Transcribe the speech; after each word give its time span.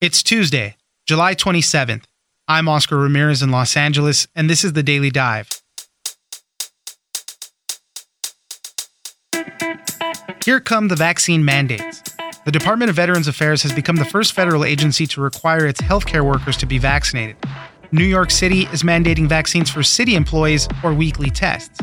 It's 0.00 0.22
Tuesday, 0.22 0.76
July 1.06 1.34
27th. 1.34 2.04
I'm 2.46 2.68
Oscar 2.68 2.96
Ramirez 2.96 3.42
in 3.42 3.50
Los 3.50 3.76
Angeles, 3.76 4.28
and 4.36 4.48
this 4.48 4.62
is 4.62 4.74
the 4.74 4.84
Daily 4.84 5.10
Dive. 5.10 5.48
Here 10.44 10.60
come 10.60 10.86
the 10.86 10.94
vaccine 10.94 11.44
mandates. 11.44 12.04
The 12.44 12.52
Department 12.52 12.90
of 12.90 12.94
Veterans 12.94 13.26
Affairs 13.26 13.64
has 13.64 13.72
become 13.72 13.96
the 13.96 14.04
first 14.04 14.34
federal 14.34 14.64
agency 14.64 15.04
to 15.08 15.20
require 15.20 15.66
its 15.66 15.80
healthcare 15.80 16.24
workers 16.24 16.56
to 16.58 16.66
be 16.66 16.78
vaccinated. 16.78 17.36
New 17.90 18.04
York 18.04 18.30
City 18.30 18.68
is 18.72 18.84
mandating 18.84 19.26
vaccines 19.26 19.68
for 19.68 19.82
city 19.82 20.14
employees 20.14 20.68
or 20.84 20.94
weekly 20.94 21.28
tests. 21.28 21.80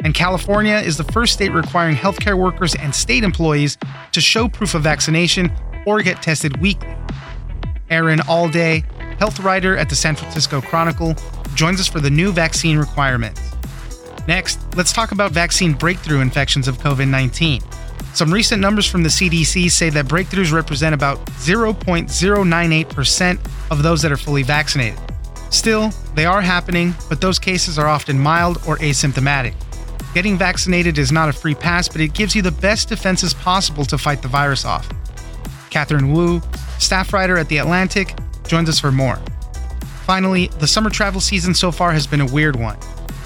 And 0.00 0.12
California 0.12 0.76
is 0.76 0.98
the 0.98 1.04
first 1.04 1.32
state 1.32 1.52
requiring 1.52 1.96
healthcare 1.96 2.38
workers 2.38 2.74
and 2.74 2.94
state 2.94 3.24
employees 3.24 3.78
to 4.12 4.20
show 4.20 4.50
proof 4.50 4.74
of 4.74 4.82
vaccination 4.82 5.50
or 5.86 6.02
get 6.02 6.20
tested 6.20 6.58
weekly. 6.58 6.94
Erin 7.90 8.20
Allday, 8.20 8.84
health 9.18 9.40
writer 9.40 9.76
at 9.76 9.88
the 9.88 9.96
San 9.96 10.16
Francisco 10.16 10.60
Chronicle, 10.60 11.14
joins 11.54 11.80
us 11.80 11.88
for 11.88 12.00
the 12.00 12.10
new 12.10 12.32
vaccine 12.32 12.78
requirements. 12.78 13.40
Next, 14.26 14.58
let's 14.76 14.92
talk 14.92 15.12
about 15.12 15.30
vaccine 15.32 15.74
breakthrough 15.74 16.20
infections 16.20 16.68
of 16.68 16.78
COVID 16.78 17.08
19. 17.08 17.62
Some 18.14 18.32
recent 18.32 18.62
numbers 18.62 18.86
from 18.86 19.02
the 19.02 19.08
CDC 19.08 19.68
say 19.70 19.90
that 19.90 20.06
breakthroughs 20.06 20.52
represent 20.52 20.94
about 20.94 21.18
0.098% 21.26 23.38
of 23.70 23.82
those 23.82 24.00
that 24.02 24.12
are 24.12 24.16
fully 24.16 24.44
vaccinated. 24.44 24.98
Still, 25.50 25.90
they 26.14 26.24
are 26.24 26.40
happening, 26.40 26.94
but 27.08 27.20
those 27.20 27.38
cases 27.38 27.78
are 27.78 27.88
often 27.88 28.18
mild 28.18 28.56
or 28.66 28.78
asymptomatic. 28.78 29.54
Getting 30.14 30.38
vaccinated 30.38 30.96
is 30.96 31.10
not 31.10 31.28
a 31.28 31.32
free 31.32 31.56
pass, 31.56 31.88
but 31.88 32.00
it 32.00 32.14
gives 32.14 32.36
you 32.36 32.42
the 32.42 32.52
best 32.52 32.88
defenses 32.88 33.34
possible 33.34 33.84
to 33.84 33.98
fight 33.98 34.22
the 34.22 34.28
virus 34.28 34.64
off. 34.64 34.88
Katherine 35.70 36.12
Wu, 36.12 36.40
staff 36.78 37.12
writer 37.12 37.38
at 37.38 37.48
The 37.48 37.58
Atlantic, 37.58 38.14
joins 38.46 38.68
us 38.68 38.78
for 38.78 38.92
more. 38.92 39.16
Finally, 40.04 40.48
the 40.58 40.66
summer 40.66 40.90
travel 40.90 41.20
season 41.20 41.54
so 41.54 41.72
far 41.72 41.92
has 41.92 42.06
been 42.06 42.20
a 42.20 42.26
weird 42.26 42.56
one. 42.56 42.78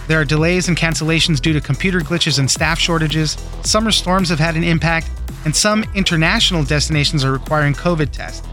There 0.06 0.20
are 0.20 0.24
delays 0.24 0.68
and 0.68 0.76
cancellations 0.76 1.40
due 1.40 1.52
to 1.52 1.60
computer 1.60 2.00
glitches 2.00 2.38
and 2.38 2.50
staff 2.50 2.78
shortages, 2.78 3.32
summer 3.62 3.90
storms 3.90 4.28
have 4.30 4.38
had 4.38 4.56
an 4.56 4.64
impact, 4.64 5.10
and 5.44 5.54
some 5.54 5.84
international 5.94 6.64
destinations 6.64 7.24
are 7.24 7.32
requiring 7.32 7.74
COVID 7.74 8.10
tests. 8.10 8.46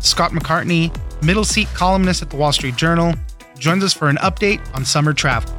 Scott 0.00 0.32
McCartney, 0.32 0.94
middle 1.22 1.44
seat 1.44 1.68
columnist 1.68 2.20
at 2.20 2.30
the 2.30 2.36
Wall 2.36 2.52
Street 2.52 2.76
Journal, 2.76 3.14
joins 3.58 3.82
us 3.82 3.94
for 3.94 4.08
an 4.08 4.16
update 4.16 4.60
on 4.74 4.84
summer 4.84 5.14
travel. 5.14 5.54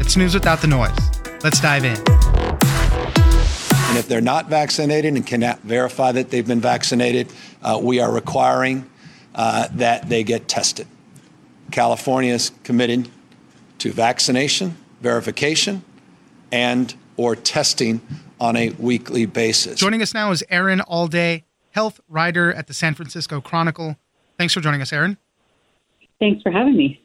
It's 0.00 0.16
news 0.16 0.34
without 0.34 0.60
the 0.60 0.68
noise. 0.68 0.96
Let's 1.42 1.60
dive 1.60 1.84
in. 1.84 2.41
And 3.92 3.98
if 3.98 4.08
they're 4.08 4.22
not 4.22 4.46
vaccinated 4.46 5.12
and 5.12 5.26
cannot 5.26 5.60
verify 5.60 6.12
that 6.12 6.30
they've 6.30 6.46
been 6.46 6.62
vaccinated, 6.62 7.30
uh, 7.62 7.78
we 7.78 8.00
are 8.00 8.10
requiring 8.10 8.90
uh, 9.34 9.68
that 9.72 10.08
they 10.08 10.24
get 10.24 10.48
tested. 10.48 10.86
California 11.70 12.32
is 12.32 12.52
committed 12.64 13.10
to 13.80 13.92
vaccination, 13.92 14.78
verification, 15.02 15.84
and 16.50 16.94
or 17.18 17.36
testing 17.36 18.00
on 18.40 18.56
a 18.56 18.70
weekly 18.78 19.26
basis. 19.26 19.78
Joining 19.78 20.00
us 20.00 20.14
now 20.14 20.30
is 20.30 20.42
Erin 20.48 20.80
Allday, 20.88 21.42
health 21.72 22.00
writer 22.08 22.50
at 22.50 22.68
the 22.68 22.72
San 22.72 22.94
Francisco 22.94 23.42
Chronicle. 23.42 23.98
Thanks 24.38 24.54
for 24.54 24.62
joining 24.62 24.80
us, 24.80 24.90
Erin. 24.90 25.18
Thanks 26.18 26.40
for 26.40 26.50
having 26.50 26.78
me. 26.78 26.98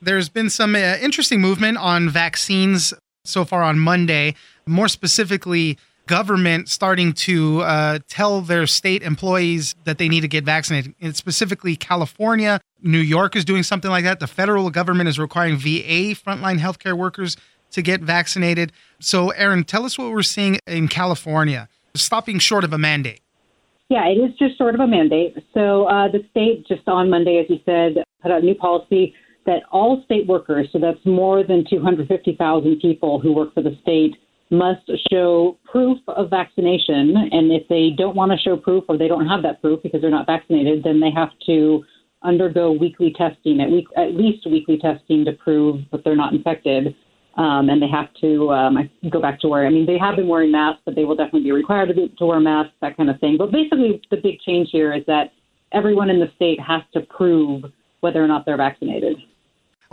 There's 0.00 0.28
been 0.28 0.50
some 0.50 0.74
uh, 0.74 0.96
interesting 1.00 1.40
movement 1.40 1.78
on 1.78 2.08
vaccines 2.08 2.92
so 3.22 3.44
far 3.44 3.62
on 3.62 3.78
Monday. 3.78 4.34
More 4.66 4.88
specifically, 4.88 5.78
government 6.06 6.68
starting 6.68 7.12
to 7.12 7.60
uh, 7.62 7.98
tell 8.08 8.40
their 8.40 8.66
state 8.66 9.02
employees 9.02 9.74
that 9.84 9.98
they 9.98 10.08
need 10.08 10.20
to 10.22 10.28
get 10.28 10.44
vaccinated. 10.44 10.94
It's 11.00 11.18
specifically 11.18 11.76
California. 11.76 12.60
New 12.82 12.98
York 12.98 13.36
is 13.36 13.44
doing 13.44 13.62
something 13.62 13.90
like 13.90 14.04
that. 14.04 14.20
The 14.20 14.26
federal 14.26 14.70
government 14.70 15.08
is 15.08 15.18
requiring 15.18 15.56
VA 15.56 16.14
frontline 16.14 16.58
healthcare 16.58 16.96
workers 16.96 17.36
to 17.70 17.82
get 17.82 18.00
vaccinated. 18.00 18.72
So, 19.00 19.30
Erin, 19.30 19.64
tell 19.64 19.84
us 19.84 19.98
what 19.98 20.10
we're 20.10 20.22
seeing 20.22 20.58
in 20.66 20.88
California, 20.88 21.68
stopping 21.94 22.38
short 22.38 22.64
of 22.64 22.72
a 22.72 22.78
mandate. 22.78 23.20
Yeah, 23.88 24.06
it 24.06 24.16
is 24.16 24.36
just 24.38 24.56
sort 24.56 24.74
of 24.74 24.80
a 24.80 24.86
mandate. 24.86 25.36
So, 25.54 25.84
uh, 25.84 26.08
the 26.08 26.24
state 26.30 26.66
just 26.66 26.86
on 26.86 27.10
Monday, 27.10 27.38
as 27.38 27.46
you 27.48 27.60
said, 27.64 28.02
put 28.22 28.30
out 28.30 28.42
a 28.42 28.44
new 28.44 28.54
policy 28.54 29.14
that 29.44 29.62
all 29.70 30.02
state 30.04 30.26
workers, 30.26 30.68
so 30.72 30.78
that's 30.78 31.04
more 31.04 31.42
than 31.42 31.64
250,000 31.68 32.78
people 32.80 33.18
who 33.18 33.32
work 33.32 33.52
for 33.54 33.62
the 33.62 33.76
state, 33.82 34.16
must 34.52 34.88
show 35.10 35.58
proof 35.64 35.98
of 36.08 36.30
vaccination. 36.30 37.16
And 37.32 37.50
if 37.50 37.66
they 37.68 37.90
don't 37.96 38.14
want 38.14 38.30
to 38.32 38.38
show 38.38 38.56
proof 38.56 38.84
or 38.88 38.98
they 38.98 39.08
don't 39.08 39.26
have 39.26 39.42
that 39.42 39.60
proof 39.62 39.82
because 39.82 40.02
they're 40.02 40.10
not 40.10 40.26
vaccinated, 40.26 40.84
then 40.84 41.00
they 41.00 41.10
have 41.10 41.30
to 41.46 41.82
undergo 42.22 42.70
weekly 42.70 43.12
testing, 43.16 43.60
at, 43.60 43.70
week, 43.70 43.86
at 43.96 44.14
least 44.14 44.46
weekly 44.46 44.78
testing 44.78 45.24
to 45.24 45.32
prove 45.32 45.80
that 45.90 46.04
they're 46.04 46.14
not 46.14 46.34
infected. 46.34 46.94
Um, 47.34 47.70
and 47.70 47.80
they 47.80 47.88
have 47.88 48.12
to 48.20 48.50
um, 48.52 48.90
go 49.10 49.18
back 49.18 49.40
to 49.40 49.48
wear. 49.48 49.66
I 49.66 49.70
mean, 49.70 49.86
they 49.86 49.96
have 49.96 50.16
been 50.16 50.28
wearing 50.28 50.52
masks, 50.52 50.82
but 50.84 50.94
they 50.94 51.04
will 51.04 51.16
definitely 51.16 51.44
be 51.44 51.52
required 51.52 51.88
to, 51.88 51.94
be, 51.94 52.14
to 52.18 52.26
wear 52.26 52.40
masks, 52.40 52.74
that 52.82 52.94
kind 52.94 53.08
of 53.08 53.18
thing. 53.20 53.38
But 53.38 53.50
basically, 53.50 54.02
the 54.10 54.18
big 54.18 54.38
change 54.40 54.68
here 54.70 54.92
is 54.92 55.02
that 55.06 55.32
everyone 55.72 56.10
in 56.10 56.20
the 56.20 56.30
state 56.36 56.60
has 56.60 56.82
to 56.92 57.00
prove 57.00 57.64
whether 58.00 58.22
or 58.22 58.28
not 58.28 58.44
they're 58.44 58.58
vaccinated. 58.58 59.16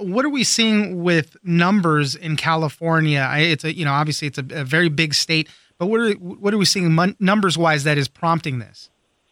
What 0.01 0.25
are 0.25 0.29
we 0.29 0.43
seeing 0.43 1.03
with 1.03 1.37
numbers 1.43 2.15
in 2.15 2.35
California? 2.35 3.29
It's 3.37 3.63
a 3.63 3.75
you 3.75 3.85
know 3.85 3.93
obviously 3.93 4.27
it's 4.27 4.37
a, 4.37 4.45
a 4.51 4.63
very 4.63 4.89
big 4.89 5.13
state, 5.13 5.49
but 5.77 5.87
what 5.87 5.99
are 5.99 6.13
what 6.13 6.53
are 6.53 6.57
we 6.57 6.65
seeing 6.65 6.91
mon- 6.93 7.15
numbers 7.19 7.57
wise 7.57 7.83
that 7.83 7.97
is 7.97 8.07
prompting 8.07 8.59
this? 8.59 8.89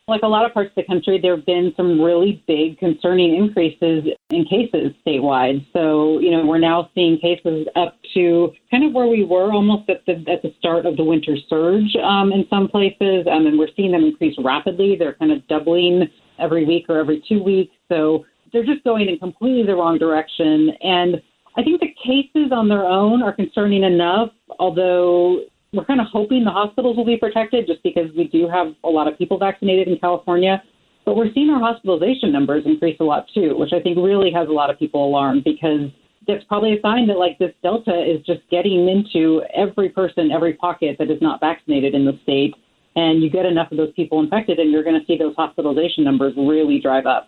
Like 0.10 0.22
a 0.24 0.28
lot 0.28 0.46
of 0.46 0.54
parts 0.54 0.70
of 0.70 0.76
the 0.76 0.84
country, 0.84 1.20
there 1.22 1.36
have 1.36 1.46
been 1.46 1.74
some 1.76 2.00
really 2.00 2.42
big 2.48 2.80
concerning 2.80 3.36
increases 3.36 4.06
in 4.30 4.46
cases 4.46 4.94
statewide. 5.06 5.66
So, 5.74 6.20
you 6.20 6.32
know, 6.32 6.46
we're 6.46 6.60
now 6.60 6.90
seeing 6.96 7.18
cases 7.20 7.68
up 7.76 7.98
to 8.14 8.54
kind 8.72 8.86
of 8.86 8.94
where 8.94 9.08
we 9.08 9.26
were 9.26 9.52
almost 9.52 9.90
at 9.90 10.06
the 10.06 10.14
at 10.32 10.44
the 10.44 10.54
start 10.60 10.86
of 10.86 10.96
the 10.96 11.04
winter 11.04 11.36
surge 11.50 11.94
um, 12.02 12.32
in 12.32 12.46
some 12.50 12.70
places, 12.70 13.28
um, 13.30 13.48
and 13.48 13.60
we're 13.60 13.68
seeing 13.76 13.92
them 13.92 14.06
increase 14.06 14.38
rapidly. 14.42 14.96
They're 14.98 15.16
kind 15.16 15.34
of 15.34 15.46
doubling 15.50 16.08
every 16.40 16.64
week 16.64 16.86
or 16.88 17.00
every 17.00 17.22
two 17.28 17.44
weeks. 17.44 17.76
So 17.90 18.26
they're 18.52 18.66
just 18.66 18.84
going 18.84 19.08
in 19.08 19.18
completely 19.19 19.63
the 19.63 19.75
wrong 19.75 19.97
direction. 19.97 20.72
And 20.81 21.22
I 21.58 21.63
think 21.63 21.81
the 21.81 21.94
cases 22.03 22.52
on 22.52 22.69
their 22.69 22.85
own 22.85 23.24
are 23.24 23.34
concerning 23.34 23.84
enough, 23.84 24.30
although 24.59 25.41
we're 25.74 25.85
kind 25.85 26.00
of 26.00 26.08
hoping 26.12 26.44
the 26.44 26.52
hospitals 26.52 26.97
will 26.97 27.06
be 27.06 27.18
protected 27.18 27.68
just 27.68 27.84
because 27.84 28.09
we 28.16 28.28
do 28.28 28.47
have 28.47 28.74
a 28.84 28.90
lot 28.90 29.07
of 29.07 29.18
people 29.18 29.38
vaccinated 29.38 29.88
in 29.88 29.97
California. 29.97 30.63
But 31.06 31.16
we're 31.16 31.31
seeing 31.34 31.50
our 31.50 31.59
hospitalization 31.59 32.31
numbers 32.31 32.63
increase 32.66 32.97
a 33.00 33.03
lot 33.03 33.28
too, 33.34 33.57
which 33.57 33.72
I 33.74 33.80
think 33.81 33.97
really 33.97 34.31
has 34.31 34.50
a 34.50 34.52
lot 34.52 34.69
of 34.69 34.78
people 34.78 35.06
alarmed 35.06 35.44
because 35.44 35.90
that's 36.28 36.44
probably 36.46 36.78
a 36.78 36.81
sign 36.81 37.07
that 37.07 37.18
like 37.18 37.38
this 37.40 37.53
Delta 37.63 38.03
is 38.03 38.25
just 38.25 38.41
getting 38.52 38.90
into 38.90 39.41
every 39.56 39.90
person, 39.90 40.31
every 40.31 40.53
pocket 40.53 40.97
that 41.00 41.09
is 41.09 41.22
not 41.22 41.40
vaccinated 41.40 41.96
in 41.96 42.06
the 42.06 42.19
state. 42.24 42.53
And 42.96 43.24
you 43.24 43.30
get 43.30 43.46
enough 43.46 43.72
of 43.72 43.78
those 43.78 43.94
people 43.94 44.19
infected, 44.19 44.59
and 44.59 44.72
you're 44.72 44.84
going 44.84 45.00
to 45.00 45.06
see 45.06 45.18
those 45.18 45.36
hospitalization 45.36 46.03
numbers 46.03 46.34
really 46.36 46.80
drive 46.81 47.06
up. 47.06 47.28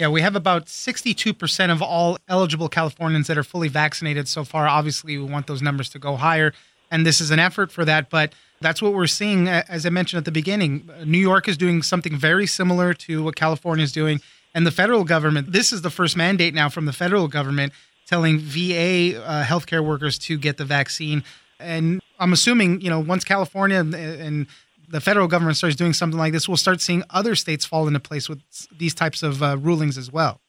Yeah, 0.00 0.08
we 0.08 0.22
have 0.22 0.34
about 0.34 0.64
62% 0.64 1.70
of 1.70 1.82
all 1.82 2.16
eligible 2.26 2.70
Californians 2.70 3.26
that 3.26 3.36
are 3.36 3.44
fully 3.44 3.68
vaccinated 3.68 4.28
so 4.28 4.44
far. 4.44 4.66
Obviously, 4.66 5.18
we 5.18 5.30
want 5.30 5.46
those 5.46 5.60
numbers 5.60 5.90
to 5.90 5.98
go 5.98 6.16
higher, 6.16 6.54
and 6.90 7.04
this 7.04 7.20
is 7.20 7.30
an 7.30 7.38
effort 7.38 7.70
for 7.70 7.84
that. 7.84 8.08
But 8.08 8.32
that's 8.62 8.80
what 8.80 8.94
we're 8.94 9.06
seeing, 9.06 9.46
as 9.46 9.84
I 9.84 9.90
mentioned 9.90 10.16
at 10.16 10.24
the 10.24 10.32
beginning. 10.32 10.88
New 11.04 11.18
York 11.18 11.48
is 11.48 11.58
doing 11.58 11.82
something 11.82 12.16
very 12.16 12.46
similar 12.46 12.94
to 12.94 13.22
what 13.22 13.36
California 13.36 13.84
is 13.84 13.92
doing. 13.92 14.22
And 14.54 14.66
the 14.66 14.70
federal 14.70 15.04
government, 15.04 15.52
this 15.52 15.70
is 15.70 15.82
the 15.82 15.90
first 15.90 16.16
mandate 16.16 16.54
now 16.54 16.70
from 16.70 16.86
the 16.86 16.94
federal 16.94 17.28
government 17.28 17.74
telling 18.06 18.38
VA 18.38 19.22
uh, 19.22 19.44
healthcare 19.44 19.84
workers 19.84 20.18
to 20.20 20.38
get 20.38 20.56
the 20.56 20.64
vaccine. 20.64 21.22
And 21.58 22.00
I'm 22.18 22.32
assuming, 22.32 22.80
you 22.80 22.88
know, 22.88 23.00
once 23.00 23.22
California 23.22 23.80
and, 23.80 23.94
and 23.94 24.46
the 24.90 25.00
federal 25.00 25.28
government 25.28 25.56
starts 25.56 25.76
doing 25.76 25.92
something 25.92 26.18
like 26.18 26.32
this, 26.32 26.48
we'll 26.48 26.56
start 26.56 26.80
seeing 26.80 27.02
other 27.10 27.34
states 27.34 27.64
fall 27.64 27.86
into 27.86 28.00
place 28.00 28.28
with 28.28 28.40
these 28.76 28.92
types 28.92 29.22
of 29.22 29.42
uh, 29.42 29.56
rulings 29.58 29.96
as 29.96 30.10
well. 30.10 30.40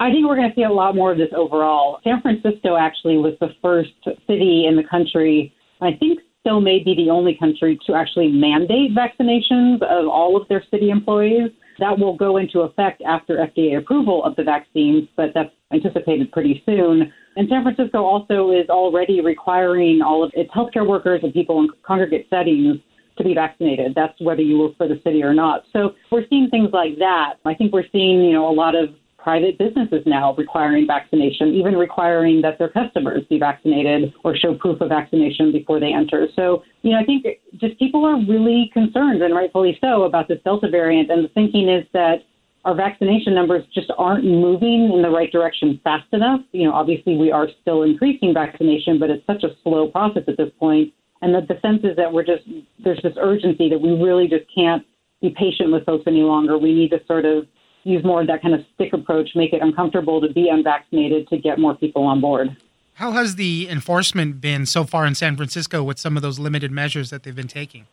I 0.00 0.10
think 0.10 0.26
we're 0.26 0.36
going 0.36 0.48
to 0.48 0.54
see 0.54 0.62
a 0.62 0.72
lot 0.72 0.94
more 0.94 1.12
of 1.12 1.18
this 1.18 1.28
overall. 1.36 2.00
San 2.02 2.22
Francisco 2.22 2.76
actually 2.76 3.18
was 3.18 3.34
the 3.38 3.50
first 3.60 3.90
city 4.26 4.64
in 4.66 4.76
the 4.76 4.84
country, 4.90 5.54
I 5.82 5.92
think 5.92 6.20
still 6.40 6.60
may 6.60 6.82
be 6.82 6.94
the 6.94 7.10
only 7.10 7.36
country 7.38 7.78
to 7.86 7.94
actually 7.94 8.28
mandate 8.28 8.92
vaccinations 8.94 9.82
of 9.82 10.08
all 10.08 10.40
of 10.40 10.48
their 10.48 10.64
city 10.70 10.88
employees. 10.88 11.50
That 11.78 11.98
will 11.98 12.16
go 12.16 12.38
into 12.38 12.60
effect 12.60 13.02
after 13.06 13.36
FDA 13.36 13.76
approval 13.76 14.24
of 14.24 14.36
the 14.36 14.42
vaccines, 14.42 15.08
but 15.16 15.32
that's 15.34 15.50
anticipated 15.72 16.32
pretty 16.32 16.62
soon. 16.64 17.12
And 17.36 17.48
San 17.48 17.62
Francisco 17.62 18.02
also 18.02 18.50
is 18.50 18.68
already 18.68 19.20
requiring 19.20 20.00
all 20.02 20.24
of 20.24 20.30
its 20.34 20.50
healthcare 20.50 20.86
workers 20.86 21.20
and 21.22 21.32
people 21.32 21.60
in 21.60 21.68
congregate 21.82 22.26
settings 22.30 22.78
to 23.20 23.28
be 23.28 23.34
vaccinated. 23.34 23.94
That's 23.94 24.18
whether 24.20 24.42
you 24.42 24.58
work 24.58 24.76
for 24.76 24.88
the 24.88 25.00
city 25.04 25.22
or 25.22 25.34
not. 25.34 25.62
So 25.72 25.90
we're 26.10 26.26
seeing 26.28 26.48
things 26.50 26.70
like 26.72 26.98
that. 26.98 27.34
I 27.44 27.54
think 27.54 27.72
we're 27.72 27.88
seeing, 27.92 28.24
you 28.24 28.32
know, 28.32 28.48
a 28.48 28.52
lot 28.52 28.74
of 28.74 28.90
private 29.22 29.58
businesses 29.58 30.02
now 30.06 30.34
requiring 30.34 30.86
vaccination, 30.86 31.48
even 31.48 31.76
requiring 31.76 32.40
that 32.42 32.58
their 32.58 32.70
customers 32.70 33.22
be 33.28 33.38
vaccinated 33.38 34.12
or 34.24 34.36
show 34.36 34.54
proof 34.54 34.80
of 34.80 34.88
vaccination 34.88 35.52
before 35.52 35.78
they 35.78 35.92
enter. 35.92 36.26
So, 36.34 36.62
you 36.82 36.92
know, 36.92 36.98
I 36.98 37.04
think 37.04 37.26
just 37.56 37.78
people 37.78 38.04
are 38.04 38.16
really 38.16 38.70
concerned, 38.72 39.22
and 39.22 39.34
rightfully 39.34 39.78
so, 39.80 40.04
about 40.04 40.28
this 40.28 40.38
Delta 40.44 40.68
variant. 40.70 41.10
And 41.10 41.24
the 41.24 41.28
thinking 41.28 41.68
is 41.68 41.84
that 41.92 42.24
our 42.64 42.74
vaccination 42.74 43.34
numbers 43.34 43.64
just 43.74 43.90
aren't 43.96 44.24
moving 44.24 44.90
in 44.94 45.02
the 45.02 45.10
right 45.10 45.30
direction 45.32 45.80
fast 45.82 46.06
enough. 46.12 46.40
You 46.52 46.68
know, 46.68 46.72
obviously 46.74 47.16
we 47.16 47.30
are 47.30 47.48
still 47.62 47.82
increasing 47.82 48.34
vaccination, 48.34 48.98
but 48.98 49.10
it's 49.10 49.26
such 49.26 49.44
a 49.44 49.56
slow 49.62 49.88
process 49.88 50.24
at 50.28 50.36
this 50.36 50.50
point. 50.58 50.92
And 51.22 51.34
the, 51.34 51.40
the 51.42 51.60
sense 51.60 51.84
is 51.84 51.96
that 51.96 52.12
we're 52.12 52.24
just, 52.24 52.44
there's 52.82 53.00
this 53.02 53.14
urgency 53.20 53.68
that 53.68 53.80
we 53.80 53.90
really 53.90 54.26
just 54.28 54.44
can't 54.54 54.84
be 55.20 55.30
patient 55.30 55.70
with 55.72 55.84
folks 55.84 56.04
any 56.06 56.22
longer. 56.22 56.56
We 56.56 56.72
need 56.72 56.90
to 56.90 57.00
sort 57.06 57.24
of 57.24 57.46
use 57.84 58.04
more 58.04 58.20
of 58.20 58.26
that 58.26 58.42
kind 58.42 58.54
of 58.54 58.60
stick 58.74 58.92
approach, 58.92 59.30
make 59.34 59.52
it 59.52 59.62
uncomfortable 59.62 60.20
to 60.20 60.32
be 60.32 60.48
unvaccinated 60.48 61.28
to 61.28 61.38
get 61.38 61.58
more 61.58 61.74
people 61.74 62.04
on 62.04 62.20
board. 62.20 62.56
How 62.94 63.12
has 63.12 63.36
the 63.36 63.68
enforcement 63.70 64.40
been 64.40 64.66
so 64.66 64.84
far 64.84 65.06
in 65.06 65.14
San 65.14 65.36
Francisco 65.36 65.82
with 65.82 65.98
some 65.98 66.16
of 66.16 66.22
those 66.22 66.38
limited 66.38 66.70
measures 66.70 67.10
that 67.10 67.22
they've 67.22 67.34
been 67.34 67.48
taking? 67.48 67.86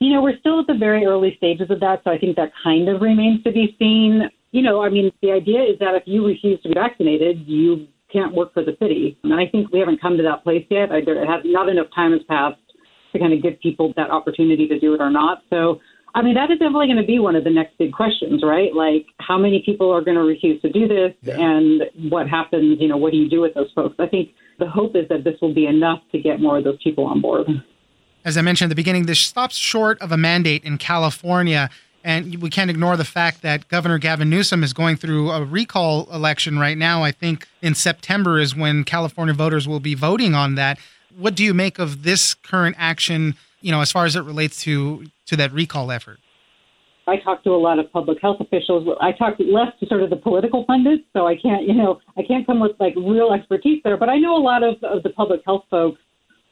You 0.00 0.12
know, 0.14 0.22
we're 0.22 0.38
still 0.38 0.60
at 0.60 0.66
the 0.66 0.74
very 0.74 1.04
early 1.04 1.36
stages 1.36 1.70
of 1.70 1.78
that, 1.80 2.02
so 2.04 2.10
I 2.10 2.18
think 2.18 2.36
that 2.36 2.52
kind 2.64 2.88
of 2.88 3.02
remains 3.02 3.44
to 3.44 3.52
be 3.52 3.76
seen. 3.78 4.28
You 4.50 4.62
know, 4.62 4.82
I 4.82 4.88
mean, 4.88 5.12
the 5.22 5.30
idea 5.30 5.62
is 5.62 5.78
that 5.78 5.94
if 5.94 6.02
you 6.06 6.26
refuse 6.26 6.60
to 6.62 6.68
be 6.68 6.74
vaccinated, 6.74 7.46
you 7.46 7.86
can't 8.12 8.34
work 8.34 8.52
for 8.54 8.64
the 8.64 8.76
city. 8.80 9.18
And 9.24 9.34
I 9.34 9.46
think 9.46 9.72
we 9.72 9.78
haven't 9.78 10.00
come 10.00 10.16
to 10.16 10.22
that 10.24 10.42
place 10.42 10.66
yet. 10.70 10.90
I, 10.90 11.00
there 11.04 11.24
has 11.26 11.42
not 11.44 11.68
enough 11.68 11.86
time 11.94 12.12
has 12.12 12.22
passed 12.28 12.60
to 13.12 13.18
kind 13.18 13.32
of 13.32 13.42
give 13.42 13.60
people 13.60 13.92
that 13.96 14.10
opportunity 14.10 14.68
to 14.68 14.78
do 14.78 14.94
it 14.94 15.00
or 15.00 15.10
not. 15.10 15.42
So, 15.50 15.80
I 16.14 16.22
mean, 16.22 16.34
that 16.34 16.50
is 16.50 16.58
definitely 16.58 16.86
going 16.86 16.98
to 16.98 17.06
be 17.06 17.18
one 17.18 17.36
of 17.36 17.44
the 17.44 17.50
next 17.50 17.78
big 17.78 17.92
questions, 17.92 18.42
right? 18.44 18.74
Like, 18.74 19.06
how 19.20 19.38
many 19.38 19.62
people 19.64 19.90
are 19.92 20.00
going 20.00 20.16
to 20.16 20.24
refuse 20.24 20.60
to 20.62 20.70
do 20.70 20.88
this, 20.88 21.12
yeah. 21.22 21.38
and 21.38 21.82
what 22.10 22.28
happens? 22.28 22.78
You 22.80 22.88
know, 22.88 22.96
what 22.96 23.12
do 23.12 23.18
you 23.18 23.28
do 23.28 23.40
with 23.40 23.54
those 23.54 23.70
folks? 23.74 23.94
I 23.98 24.06
think 24.06 24.30
the 24.58 24.68
hope 24.68 24.96
is 24.96 25.08
that 25.08 25.24
this 25.24 25.34
will 25.40 25.54
be 25.54 25.66
enough 25.66 26.00
to 26.12 26.18
get 26.18 26.40
more 26.40 26.58
of 26.58 26.64
those 26.64 26.78
people 26.82 27.06
on 27.06 27.20
board. 27.20 27.46
As 28.24 28.36
I 28.36 28.42
mentioned 28.42 28.66
at 28.66 28.70
the 28.70 28.76
beginning, 28.76 29.06
this 29.06 29.20
stops 29.20 29.56
short 29.56 30.00
of 30.02 30.12
a 30.12 30.16
mandate 30.16 30.64
in 30.64 30.78
California. 30.78 31.70
And 32.02 32.40
we 32.40 32.48
can't 32.48 32.70
ignore 32.70 32.96
the 32.96 33.04
fact 33.04 33.42
that 33.42 33.68
Governor 33.68 33.98
Gavin 33.98 34.30
Newsom 34.30 34.62
is 34.62 34.72
going 34.72 34.96
through 34.96 35.30
a 35.30 35.44
recall 35.44 36.08
election 36.12 36.58
right 36.58 36.78
now. 36.78 37.02
I 37.02 37.12
think 37.12 37.46
in 37.60 37.74
September 37.74 38.38
is 38.38 38.56
when 38.56 38.84
California 38.84 39.34
voters 39.34 39.68
will 39.68 39.80
be 39.80 39.94
voting 39.94 40.34
on 40.34 40.54
that. 40.54 40.78
What 41.16 41.34
do 41.34 41.44
you 41.44 41.52
make 41.52 41.78
of 41.78 42.02
this 42.02 42.34
current 42.34 42.76
action, 42.78 43.34
you 43.60 43.70
know, 43.70 43.82
as 43.82 43.92
far 43.92 44.06
as 44.06 44.16
it 44.16 44.22
relates 44.22 44.62
to 44.62 45.06
to 45.26 45.36
that 45.36 45.52
recall 45.52 45.92
effort? 45.92 46.18
I 47.06 47.16
talk 47.16 47.42
to 47.44 47.50
a 47.50 47.58
lot 47.58 47.78
of 47.78 47.90
public 47.92 48.18
health 48.22 48.40
officials. 48.40 48.88
I 49.00 49.12
talk 49.12 49.34
less 49.38 49.72
to 49.80 49.86
sort 49.86 50.02
of 50.02 50.10
the 50.10 50.16
political 50.16 50.64
pundits, 50.64 51.02
so 51.12 51.26
I 51.26 51.36
can't, 51.36 51.66
you 51.66 51.74
know, 51.74 52.00
I 52.16 52.22
can't 52.22 52.46
come 52.46 52.60
with 52.60 52.72
like 52.78 52.94
real 52.96 53.32
expertise 53.32 53.80
there. 53.82 53.96
But 53.96 54.08
I 54.08 54.16
know 54.18 54.36
a 54.36 54.42
lot 54.42 54.62
of, 54.62 54.82
of 54.84 55.02
the 55.02 55.10
public 55.10 55.40
health 55.44 55.64
folks 55.70 56.00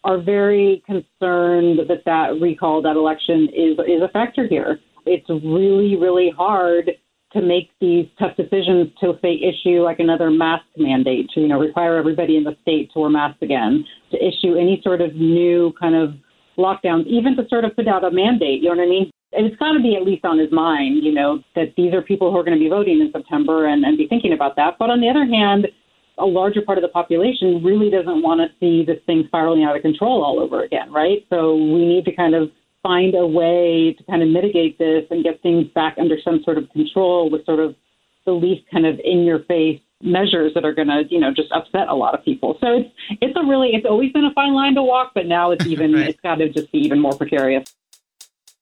are 0.05 0.21
very 0.21 0.83
concerned 0.87 1.81
that 1.89 2.05
that 2.07 2.41
recall, 2.41 2.83
that 2.83 2.97
election 2.97 3.49
is 3.55 3.79
is 3.87 4.03
a 4.03 4.09
factor 4.13 4.47
here. 4.47 4.81
It's 5.09 5.29
really, 5.29 5.97
really 5.97 6.31
hard 6.37 6.91
to 7.33 7.43
make 7.43 7.71
these 7.81 8.07
tough 8.19 8.37
decisions 8.37 8.89
to 9.01 9.19
say 9.21 9.35
issue 9.35 9.83
like 9.83 9.99
another 9.99 10.31
mask 10.31 10.65
mandate 10.79 11.29
to 11.35 11.41
you 11.41 11.49
know 11.49 11.61
require 11.61 11.97
everybody 11.97 12.37
in 12.37 12.45
the 12.45 12.57
state 12.63 12.91
to 12.93 13.01
wear 13.01 13.11
masks 13.11 13.43
again, 13.43 13.85
to 14.11 14.17
issue 14.17 14.55
any 14.57 14.81
sort 14.83 15.01
of 15.01 15.15
new 15.15 15.73
kind 15.79 15.95
of 15.95 16.15
lockdowns, 16.57 17.07
even 17.07 17.37
to 17.37 17.47
sort 17.49 17.65
of 17.65 17.75
put 17.77 17.87
out 17.87 18.05
a 18.05 18.11
mandate. 18.11 18.63
You 18.63 18.71
know 18.71 18.77
what 18.77 18.87
I 18.87 18.89
mean? 18.89 19.11
And 19.33 19.47
it's 19.47 19.57
got 19.57 19.73
to 19.73 19.81
be 19.81 19.95
at 19.95 20.03
least 20.03 20.25
on 20.25 20.39
his 20.39 20.51
mind, 20.51 21.05
you 21.05 21.13
know, 21.13 21.43
that 21.55 21.75
these 21.77 21.93
are 21.93 22.01
people 22.01 22.33
who 22.33 22.39
are 22.39 22.43
going 22.43 22.59
to 22.59 22.65
be 22.65 22.71
voting 22.71 23.01
in 23.01 23.13
September 23.13 23.67
and, 23.67 23.85
and 23.85 23.99
be 23.99 24.09
thinking 24.09 24.33
about 24.33 24.57
that. 24.57 24.77
But 24.79 24.89
on 24.89 25.01
the 25.01 25.09
other 25.09 25.27
hand, 25.27 25.69
a 26.17 26.25
larger 26.25 26.63
part 26.63 26.79
of 26.79 26.83
the 26.83 26.89
population 26.89 27.63
really 27.63 27.91
doesn't 27.91 28.23
want 28.23 28.41
to 28.41 28.49
see 28.59 28.85
this 28.85 28.99
thing 29.07 29.25
spiraling 29.27 29.65
out 29.65 29.77
of 29.77 29.83
control 29.83 30.25
all 30.25 30.41
over 30.41 30.65
again, 30.65 30.91
right? 30.91 31.25
So 31.31 31.55
we 31.55 31.87
need 31.87 32.05
to 32.07 32.13
kind 32.13 32.35
of 32.35 32.51
find 32.83 33.15
a 33.15 33.27
way 33.27 33.95
to 33.97 34.05
kind 34.05 34.23
of 34.23 34.29
mitigate 34.29 34.79
this 34.79 35.05
and 35.11 35.25
get 35.25 35.43
things 35.43 35.67
back 35.75 35.97
under 35.99 36.17
some 36.23 36.43
sort 36.45 36.59
of 36.59 36.71
control 36.71 37.31
with 37.31 37.45
sort 37.45 37.61
of 37.61 37.75
the 38.25 38.33
least 38.33 38.65
kind 38.71 38.87
of 38.87 39.01
in 39.05 39.25
your 39.25 39.41
face 39.45 39.81
measures 40.01 40.53
that 40.55 40.65
are 40.65 40.75
going 40.75 40.89
to, 40.89 41.03
you 41.11 41.19
know, 41.19 41.33
just 41.33 41.51
upset 41.53 41.89
a 41.89 41.95
lot 41.95 42.15
of 42.15 42.25
people. 42.25 42.57
So 42.61 42.79
it's 42.79 42.91
it's 43.21 43.37
a 43.37 43.45
really 43.45 43.71
it's 43.71 43.87
always 43.87 44.13
been 44.13 44.25
a 44.25 44.33
fine 44.33 44.55
line 44.55 44.75
to 44.75 44.83
walk, 44.83 45.13
but 45.15 45.27
now 45.27 45.51
it's 45.51 45.67
even 45.75 45.93
right. 45.93 46.09
it's 46.09 46.21
got 46.21 46.37
to 46.37 46.49
just 46.49 46.71
be 46.73 46.79
even 46.79 47.01
more 47.01 47.17
precarious. 47.17 47.75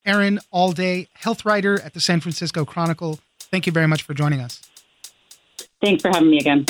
Erin 0.04 0.38
Allday, 0.54 1.08
health 1.14 1.44
writer 1.44 1.80
at 1.80 1.92
the 1.92 2.00
San 2.00 2.20
Francisco 2.20 2.64
Chronicle. 2.64 3.18
Thank 3.38 3.66
you 3.66 3.72
very 3.72 3.88
much 3.88 4.02
for 4.02 4.14
joining 4.14 4.40
us. 4.40 4.62
Thanks 5.80 6.02
for 6.02 6.08
having 6.08 6.30
me 6.30 6.38
again. 6.38 6.64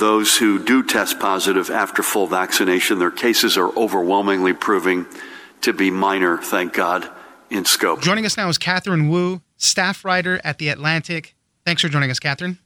Those 0.00 0.38
who 0.38 0.58
do 0.58 0.82
test 0.82 1.20
positive 1.20 1.68
after 1.68 2.02
full 2.02 2.26
vaccination, 2.26 2.98
their 2.98 3.10
cases 3.10 3.58
are 3.58 3.68
overwhelmingly 3.76 4.54
proving 4.54 5.04
to 5.60 5.74
be 5.74 5.90
minor, 5.90 6.38
thank 6.38 6.72
God, 6.72 7.06
in 7.50 7.66
scope. 7.66 8.00
Joining 8.00 8.24
us 8.24 8.34
now 8.34 8.48
is 8.48 8.56
Katherine 8.56 9.10
Wu, 9.10 9.42
staff 9.58 10.02
writer 10.02 10.40
at 10.42 10.56
The 10.56 10.70
Atlantic. 10.70 11.34
Thanks 11.66 11.82
for 11.82 11.90
joining 11.90 12.10
us, 12.10 12.18
Katherine. 12.18 12.56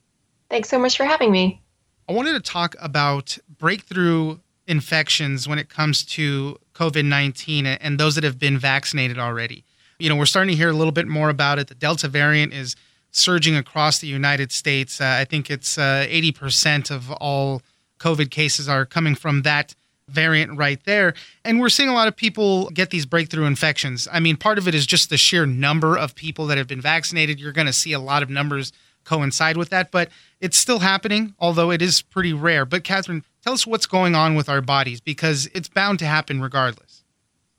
Thanks 0.49 0.69
so 0.69 0.79
much 0.79 0.97
for 0.97 1.03
having 1.03 1.33
me. 1.33 1.61
I 2.09 2.13
wanted 2.13 2.35
to 2.35 2.41
talk 2.41 2.77
about 2.81 3.37
breakthrough 3.59 4.39
infections 4.69 5.49
when 5.49 5.59
it 5.59 5.69
comes 5.69 6.05
to 6.05 6.57
COVID 6.75 7.05
19 7.05 7.67
and 7.67 7.99
those 7.99 8.15
that 8.15 8.23
have 8.23 8.39
been 8.39 8.59
vaccinated 8.59 9.19
already. 9.19 9.65
You 9.99 10.09
know, 10.09 10.15
we're 10.15 10.27
starting 10.27 10.53
to 10.53 10.57
hear 10.57 10.71
a 10.71 10.73
little 10.73 10.93
bit 10.93 11.09
more 11.09 11.31
about 11.31 11.59
it. 11.59 11.67
The 11.67 11.75
Delta 11.75 12.07
variant 12.07 12.53
is 12.53 12.77
surging 13.15 13.57
across 13.57 13.99
the 14.01 14.07
United 14.07 14.51
States. 14.51 15.01
Uh, 15.01 15.17
I 15.21 15.25
think 15.25 15.51
it's 15.51 15.79
uh, 15.79 16.07
80% 16.09 16.91
of 16.91 17.11
all 17.13 17.63
COVID 17.99 18.31
cases 18.31 18.69
are 18.69 18.85
coming 18.85 19.15
from 19.15 19.43
that 19.43 19.75
variant 20.09 20.59
right 20.59 20.83
there. 20.85 21.15
And 21.45 21.61
we're 21.61 21.69
seeing 21.69 21.89
a 21.89 21.95
lot 21.95 22.09
of 22.09 22.17
people 22.17 22.69
get 22.71 22.91
these 22.91 23.07
breakthrough 23.07 23.47
infections. 23.47 24.07
I 24.13 24.21
mean, 24.21 24.37
part 24.37 24.59
of 24.59 24.69
it 24.69 24.75
is 24.75 24.85
just 24.85 25.11
the 25.11 25.17
sheer 25.17 25.47
number 25.47 25.97
of 25.97 26.15
people 26.15 26.47
that 26.49 26.59
have 26.59 26.67
been 26.67 26.81
vaccinated. 26.81 27.41
You're 27.41 27.53
going 27.53 27.67
to 27.67 27.73
see 27.73 27.93
a 27.93 28.01
lot 28.01 28.23
of 28.23 28.29
numbers 28.29 28.73
coincide 29.05 29.57
with 29.57 29.71
that, 29.71 29.91
but 29.91 30.09
it's 30.41 30.57
still 30.57 30.81
happening, 30.81 31.35
although 31.39 31.71
it 31.71 31.81
is 31.81 32.03
pretty 32.03 32.33
rare. 32.33 32.65
But 32.65 32.85
Katherine, 32.85 33.23
tell 33.43 33.53
us 33.53 33.67
what's 33.67 33.87
going 33.87 34.15
on 34.15 34.35
with 34.35 34.49
our 34.49 34.61
bodies 34.61 35.01
because 35.01 35.49
it's 35.55 35.69
bound 35.69 36.01
to 36.01 36.07
happen 36.07 36.41
regardless. 36.41 37.05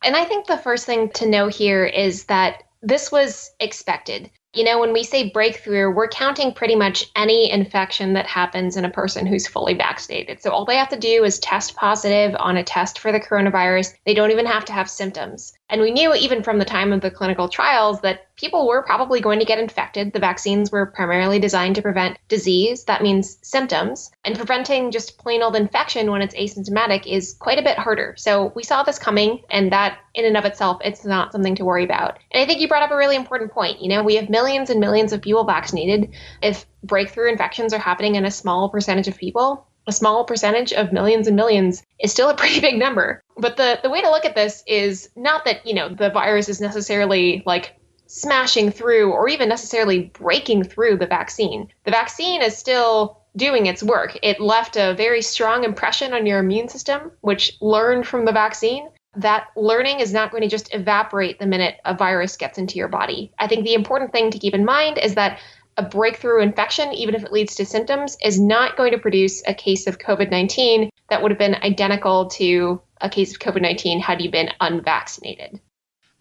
And 0.03 0.15
I 0.15 0.25
think 0.25 0.47
the 0.47 0.57
first 0.57 0.85
thing 0.85 1.09
to 1.11 1.27
know 1.27 1.47
here 1.47 1.85
is 1.85 2.25
that 2.25 2.63
this 2.81 3.11
was 3.11 3.51
expected. 3.59 4.29
You 4.55 4.63
know, 4.63 4.79
when 4.79 4.93
we 4.93 5.03
say 5.03 5.29
breakthrough, 5.31 5.91
we're 5.91 6.07
counting 6.07 6.53
pretty 6.53 6.75
much 6.75 7.11
any 7.17 7.51
infection 7.51 8.13
that 8.13 8.25
happens 8.25 8.77
in 8.77 8.85
a 8.85 8.89
person 8.89 9.25
who's 9.25 9.45
fully 9.45 9.73
vaccinated. 9.73 10.41
So 10.41 10.49
all 10.49 10.63
they 10.63 10.77
have 10.77 10.87
to 10.89 10.97
do 10.97 11.25
is 11.25 11.39
test 11.39 11.75
positive 11.75 12.33
on 12.39 12.55
a 12.55 12.63
test 12.63 12.99
for 12.99 13.11
the 13.11 13.19
coronavirus. 13.19 13.93
They 14.05 14.13
don't 14.13 14.31
even 14.31 14.45
have 14.45 14.63
to 14.65 14.73
have 14.73 14.89
symptoms. 14.89 15.51
And 15.69 15.81
we 15.81 15.91
knew 15.91 16.13
even 16.13 16.43
from 16.43 16.59
the 16.59 16.65
time 16.65 16.93
of 16.93 17.01
the 17.01 17.09
clinical 17.09 17.49
trials 17.49 18.01
that 18.01 18.35
people 18.35 18.67
were 18.67 18.83
probably 18.83 19.19
going 19.19 19.39
to 19.39 19.45
get 19.45 19.59
infected. 19.59 20.13
The 20.13 20.19
vaccines 20.19 20.71
were 20.71 20.85
primarily 20.85 21.39
designed 21.39 21.75
to 21.75 21.81
prevent 21.81 22.19
disease, 22.27 22.83
that 22.83 23.01
means 23.01 23.37
symptoms. 23.41 24.11
And 24.23 24.35
preventing 24.35 24.91
just 24.91 25.17
plain 25.17 25.41
old 25.41 25.55
infection 25.55 26.11
when 26.11 26.21
it's 26.21 26.35
asymptomatic 26.35 27.07
is 27.07 27.35
quite 27.39 27.57
a 27.57 27.63
bit 27.63 27.79
harder. 27.79 28.13
So 28.17 28.51
we 28.55 28.63
saw 28.63 28.83
this 28.83 28.99
coming, 28.99 29.41
and 29.49 29.71
that 29.71 29.97
in 30.13 30.25
and 30.25 30.37
of 30.37 30.45
itself, 30.45 30.81
it's 30.83 31.05
not 31.05 31.31
something 31.31 31.55
to 31.55 31.65
worry 31.65 31.83
about. 31.83 32.19
And 32.31 32.43
I 32.43 32.45
think 32.45 32.59
you 32.59 32.67
brought 32.67 32.83
up 32.83 32.91
a 32.91 32.97
really 32.97 33.15
important 33.15 33.51
point. 33.51 33.81
You 33.81 33.89
know, 33.89 34.03
we 34.03 34.15
have 34.15 34.29
millions 34.29 34.69
and 34.69 34.79
millions 34.79 35.13
of 35.13 35.21
people 35.21 35.45
vaccinated. 35.45 36.11
If 36.41 36.65
breakthrough 36.83 37.31
infections 37.31 37.73
are 37.73 37.79
happening 37.79 38.15
in 38.15 38.25
a 38.25 38.31
small 38.31 38.69
percentage 38.69 39.07
of 39.07 39.17
people, 39.17 39.65
a 39.87 39.91
small 39.91 40.23
percentage 40.23 40.73
of 40.73 40.91
millions 40.91 41.27
and 41.27 41.35
millions 41.35 41.83
is 41.99 42.11
still 42.11 42.29
a 42.29 42.35
pretty 42.37 42.59
big 42.59 42.77
number. 42.77 43.21
But 43.37 43.57
the, 43.57 43.79
the 43.83 43.89
way 43.89 44.01
to 44.01 44.09
look 44.09 44.25
at 44.25 44.35
this 44.35 44.63
is 44.67 45.09
not 45.15 45.45
that, 45.45 45.65
you 45.65 45.73
know, 45.73 45.89
the 45.89 46.09
virus 46.09 46.49
is 46.49 46.61
necessarily 46.61 47.43
like 47.45 47.75
smashing 48.07 48.71
through 48.71 49.11
or 49.11 49.27
even 49.27 49.49
necessarily 49.49 50.11
breaking 50.13 50.63
through 50.63 50.97
the 50.97 51.07
vaccine. 51.07 51.67
The 51.83 51.91
vaccine 51.91 52.41
is 52.41 52.55
still 52.55 53.21
doing 53.35 53.65
its 53.65 53.83
work. 53.83 54.17
It 54.23 54.39
left 54.39 54.77
a 54.77 54.93
very 54.95 55.21
strong 55.21 55.63
impression 55.63 56.13
on 56.13 56.25
your 56.25 56.39
immune 56.39 56.69
system, 56.69 57.11
which 57.21 57.57
learned 57.61 58.07
from 58.07 58.25
the 58.25 58.31
vaccine. 58.31 58.89
That 59.17 59.47
learning 59.55 59.99
is 59.99 60.13
not 60.13 60.31
going 60.31 60.43
to 60.43 60.49
just 60.49 60.73
evaporate 60.73 61.39
the 61.39 61.45
minute 61.45 61.75
a 61.85 61.95
virus 61.95 62.37
gets 62.37 62.57
into 62.57 62.75
your 62.75 62.87
body. 62.87 63.31
I 63.39 63.47
think 63.47 63.63
the 63.63 63.73
important 63.73 64.11
thing 64.11 64.29
to 64.31 64.39
keep 64.39 64.53
in 64.53 64.65
mind 64.65 64.97
is 64.97 65.15
that 65.15 65.39
a 65.77 65.83
breakthrough 65.83 66.41
infection, 66.41 66.93
even 66.93 67.15
if 67.15 67.23
it 67.23 67.31
leads 67.31 67.55
to 67.55 67.65
symptoms, 67.65 68.17
is 68.23 68.39
not 68.39 68.77
going 68.77 68.91
to 68.91 68.97
produce 68.97 69.43
a 69.47 69.53
case 69.53 69.87
of 69.87 69.99
COVID 69.99 70.31
19 70.31 70.89
that 71.09 71.21
would 71.21 71.31
have 71.31 71.39
been 71.39 71.55
identical 71.55 72.27
to 72.27 72.81
a 73.01 73.09
case 73.09 73.33
of 73.33 73.39
COVID 73.39 73.61
19 73.61 73.99
had 73.99 74.21
you 74.21 74.31
been 74.31 74.49
unvaccinated. 74.61 75.59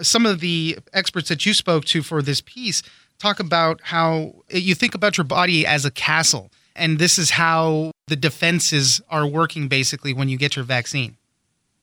Some 0.02 0.26
of 0.26 0.40
the 0.40 0.78
experts 0.92 1.28
that 1.28 1.46
you 1.46 1.54
spoke 1.54 1.84
to 1.86 2.02
for 2.02 2.20
this 2.20 2.40
piece 2.40 2.82
talk 3.18 3.38
about 3.38 3.80
how 3.82 4.34
you 4.50 4.74
think 4.74 4.94
about 4.94 5.16
your 5.16 5.24
body 5.24 5.64
as 5.64 5.84
a 5.84 5.90
castle, 5.90 6.50
and 6.74 6.98
this 6.98 7.18
is 7.18 7.30
how 7.30 7.92
the 8.08 8.16
defenses 8.16 9.00
are 9.08 9.26
working 9.26 9.68
basically 9.68 10.12
when 10.12 10.28
you 10.28 10.36
get 10.36 10.56
your 10.56 10.64
vaccine. 10.64 11.16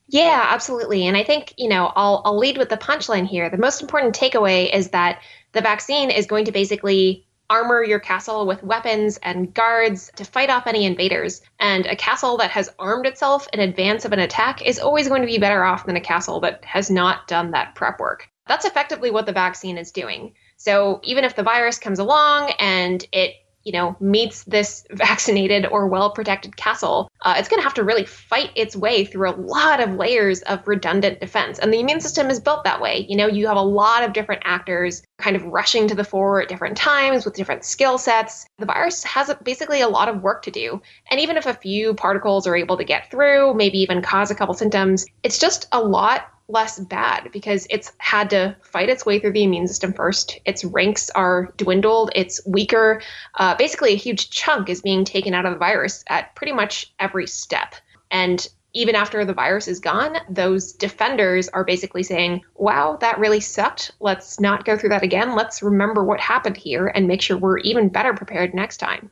Yeah, 0.09 0.45
absolutely. 0.49 1.07
And 1.07 1.15
I 1.15 1.23
think, 1.23 1.53
you 1.57 1.69
know, 1.69 1.93
I'll, 1.95 2.21
I'll 2.25 2.37
lead 2.37 2.57
with 2.57 2.67
the 2.67 2.75
punchline 2.75 3.25
here. 3.25 3.49
The 3.49 3.57
most 3.57 3.81
important 3.81 4.13
takeaway 4.13 4.73
is 4.73 4.89
that 4.89 5.21
the 5.53 5.61
vaccine 5.61 6.11
is 6.11 6.25
going 6.25 6.43
to 6.45 6.51
basically 6.51 7.25
armor 7.51 7.83
your 7.83 7.99
castle 7.99 8.47
with 8.47 8.63
weapons 8.63 9.19
and 9.23 9.53
guards 9.53 10.09
to 10.15 10.23
fight 10.23 10.49
off 10.49 10.67
any 10.67 10.85
invaders. 10.85 11.41
And 11.59 11.85
a 11.85 11.97
castle 11.97 12.37
that 12.37 12.49
has 12.51 12.73
armed 12.79 13.05
itself 13.05 13.45
in 13.51 13.59
advance 13.59 14.05
of 14.05 14.13
an 14.13 14.19
attack 14.19 14.65
is 14.65 14.79
always 14.79 15.09
going 15.09 15.21
to 15.21 15.27
be 15.27 15.37
better 15.37 15.65
off 15.65 15.85
than 15.85 15.97
a 15.97 16.01
castle 16.01 16.39
that 16.39 16.63
has 16.63 16.89
not 16.89 17.27
done 17.27 17.51
that 17.51 17.75
prep 17.75 17.99
work. 17.99 18.29
That's 18.47 18.65
effectively 18.65 19.11
what 19.11 19.25
the 19.25 19.33
vaccine 19.33 19.77
is 19.77 19.91
doing. 19.91 20.33
So 20.55 21.01
even 21.03 21.25
if 21.25 21.35
the 21.35 21.43
virus 21.43 21.77
comes 21.77 21.99
along 21.99 22.53
and 22.57 23.05
it 23.11 23.35
you 23.63 23.71
know, 23.71 23.95
meets 23.99 24.43
this 24.45 24.85
vaccinated 24.91 25.65
or 25.65 25.87
well 25.87 26.11
protected 26.11 26.57
castle, 26.57 27.09
uh, 27.21 27.35
it's 27.37 27.49
going 27.49 27.59
to 27.59 27.63
have 27.63 27.73
to 27.75 27.83
really 27.83 28.05
fight 28.05 28.51
its 28.55 28.75
way 28.75 29.05
through 29.05 29.29
a 29.29 29.35
lot 29.35 29.79
of 29.79 29.95
layers 29.95 30.41
of 30.43 30.67
redundant 30.67 31.19
defense. 31.19 31.59
And 31.59 31.73
the 31.73 31.79
immune 31.79 32.01
system 32.01 32.29
is 32.29 32.39
built 32.39 32.63
that 32.63 32.81
way. 32.81 33.05
You 33.07 33.15
know, 33.15 33.27
you 33.27 33.47
have 33.47 33.57
a 33.57 33.61
lot 33.61 34.03
of 34.03 34.13
different 34.13 34.41
actors 34.45 35.03
kind 35.17 35.35
of 35.35 35.45
rushing 35.45 35.87
to 35.87 35.95
the 35.95 36.03
fore 36.03 36.41
at 36.41 36.49
different 36.49 36.77
times 36.77 37.25
with 37.25 37.35
different 37.35 37.63
skill 37.63 37.97
sets. 37.97 38.45
The 38.57 38.65
virus 38.65 39.03
has 39.03 39.33
basically 39.43 39.81
a 39.81 39.89
lot 39.89 40.09
of 40.09 40.21
work 40.21 40.43
to 40.43 40.51
do. 40.51 40.81
And 41.09 41.19
even 41.19 41.37
if 41.37 41.45
a 41.45 41.53
few 41.53 41.93
particles 41.93 42.47
are 42.47 42.55
able 42.55 42.77
to 42.77 42.83
get 42.83 43.11
through, 43.11 43.53
maybe 43.53 43.79
even 43.79 44.01
cause 44.01 44.31
a 44.31 44.35
couple 44.35 44.53
symptoms, 44.53 45.05
it's 45.23 45.37
just 45.37 45.67
a 45.71 45.81
lot 45.81 46.27
less 46.51 46.79
bad 46.79 47.29
because 47.31 47.67
it's 47.69 47.91
had 47.97 48.29
to 48.31 48.55
fight 48.61 48.89
its 48.89 49.05
way 49.05 49.19
through 49.19 49.33
the 49.33 49.43
immune 49.43 49.67
system 49.67 49.93
first. 49.93 50.39
Its 50.45 50.63
ranks 50.65 51.09
are 51.11 51.53
dwindled, 51.57 52.11
it's 52.15 52.41
weaker. 52.45 53.01
Uh, 53.35 53.55
basically, 53.55 53.93
a 53.93 53.97
huge 53.97 54.29
chunk 54.29 54.69
is 54.69 54.81
being 54.81 55.05
taken 55.05 55.33
out 55.33 55.45
of 55.45 55.53
the 55.53 55.59
virus 55.59 56.03
at 56.07 56.35
pretty 56.35 56.53
much 56.53 56.93
every 56.99 57.27
step. 57.27 57.75
And 58.09 58.47
even 58.73 58.95
after 58.95 59.25
the 59.25 59.33
virus 59.33 59.67
is 59.67 59.79
gone, 59.79 60.17
those 60.29 60.73
defenders 60.73 61.49
are 61.49 61.63
basically 61.63 62.03
saying, 62.03 62.41
wow, 62.55 62.97
that 63.01 63.19
really 63.19 63.41
sucked. 63.41 63.91
Let's 63.99 64.39
not 64.39 64.63
go 64.65 64.77
through 64.77 64.89
that 64.89 65.03
again. 65.03 65.35
Let's 65.35 65.61
remember 65.61 66.03
what 66.03 66.19
happened 66.19 66.57
here 66.57 66.87
and 66.87 67.07
make 67.07 67.21
sure 67.21 67.37
we're 67.37 67.59
even 67.59 67.89
better 67.89 68.13
prepared 68.13 68.53
next 68.53 68.77
time. 68.77 69.09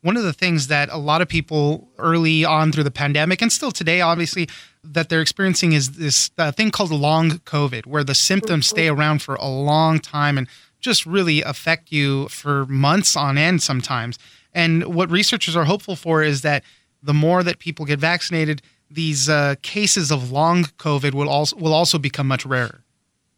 One 0.00 0.16
of 0.16 0.22
the 0.22 0.32
things 0.32 0.66
that 0.68 0.88
a 0.90 0.98
lot 0.98 1.22
of 1.22 1.28
people 1.28 1.88
early 1.98 2.44
on 2.44 2.72
through 2.72 2.84
the 2.84 2.90
pandemic 2.90 3.40
and 3.40 3.50
still 3.50 3.70
today, 3.70 4.00
obviously, 4.00 4.48
that 4.84 5.08
they're 5.08 5.20
experiencing 5.20 5.72
is 5.72 5.92
this 5.92 6.30
uh, 6.38 6.52
thing 6.52 6.70
called 6.70 6.90
long 6.90 7.30
COVID, 7.30 7.86
where 7.86 8.04
the 8.04 8.14
symptoms 8.14 8.66
stay 8.66 8.88
around 8.88 9.22
for 9.22 9.34
a 9.36 9.48
long 9.48 9.98
time 9.98 10.38
and 10.38 10.46
just 10.80 11.06
really 11.06 11.42
affect 11.42 11.90
you 11.90 12.28
for 12.28 12.66
months 12.66 13.16
on 13.16 13.38
end 13.38 13.62
sometimes. 13.62 14.18
And 14.52 14.94
what 14.94 15.10
researchers 15.10 15.56
are 15.56 15.64
hopeful 15.64 15.96
for 15.96 16.22
is 16.22 16.42
that 16.42 16.62
the 17.02 17.14
more 17.14 17.42
that 17.42 17.58
people 17.58 17.84
get 17.86 17.98
vaccinated, 17.98 18.62
these 18.90 19.28
uh, 19.28 19.56
cases 19.62 20.12
of 20.12 20.30
long 20.30 20.64
COVID 20.64 21.14
will 21.14 21.28
also 21.28 21.56
will 21.56 21.74
also 21.74 21.98
become 21.98 22.28
much 22.28 22.46
rarer. 22.46 22.84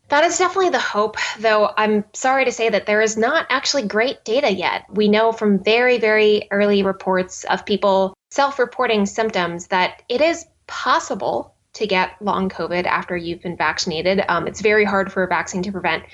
That 0.08 0.22
is 0.22 0.38
definitely 0.38 0.70
the 0.70 0.78
hope, 0.78 1.16
though 1.40 1.72
I'm 1.76 2.04
sorry 2.12 2.44
to 2.44 2.52
say 2.52 2.68
that 2.68 2.86
there 2.86 3.00
is 3.00 3.16
not 3.16 3.46
actually 3.50 3.88
great 3.88 4.24
data 4.24 4.52
yet. 4.52 4.84
We 4.88 5.08
know 5.08 5.32
from 5.32 5.64
very, 5.64 5.98
very 5.98 6.46
early 6.52 6.84
reports 6.84 7.42
of 7.44 7.66
people 7.66 8.14
self 8.30 8.58
reporting 8.58 9.06
symptoms 9.06 9.68
that 9.68 10.02
it 10.08 10.20
is 10.20 10.46
possible 10.66 11.54
to 11.74 11.86
get 11.86 12.20
long 12.20 12.48
COVID 12.48 12.84
after 12.84 13.16
you've 13.16 13.42
been 13.42 13.56
vaccinated. 13.56 14.24
Um, 14.28 14.46
it's 14.46 14.60
very 14.60 14.84
hard 14.84 15.12
for 15.12 15.22
a 15.22 15.28
vaccine 15.28 15.62
to 15.64 15.72
prevent 15.72 16.04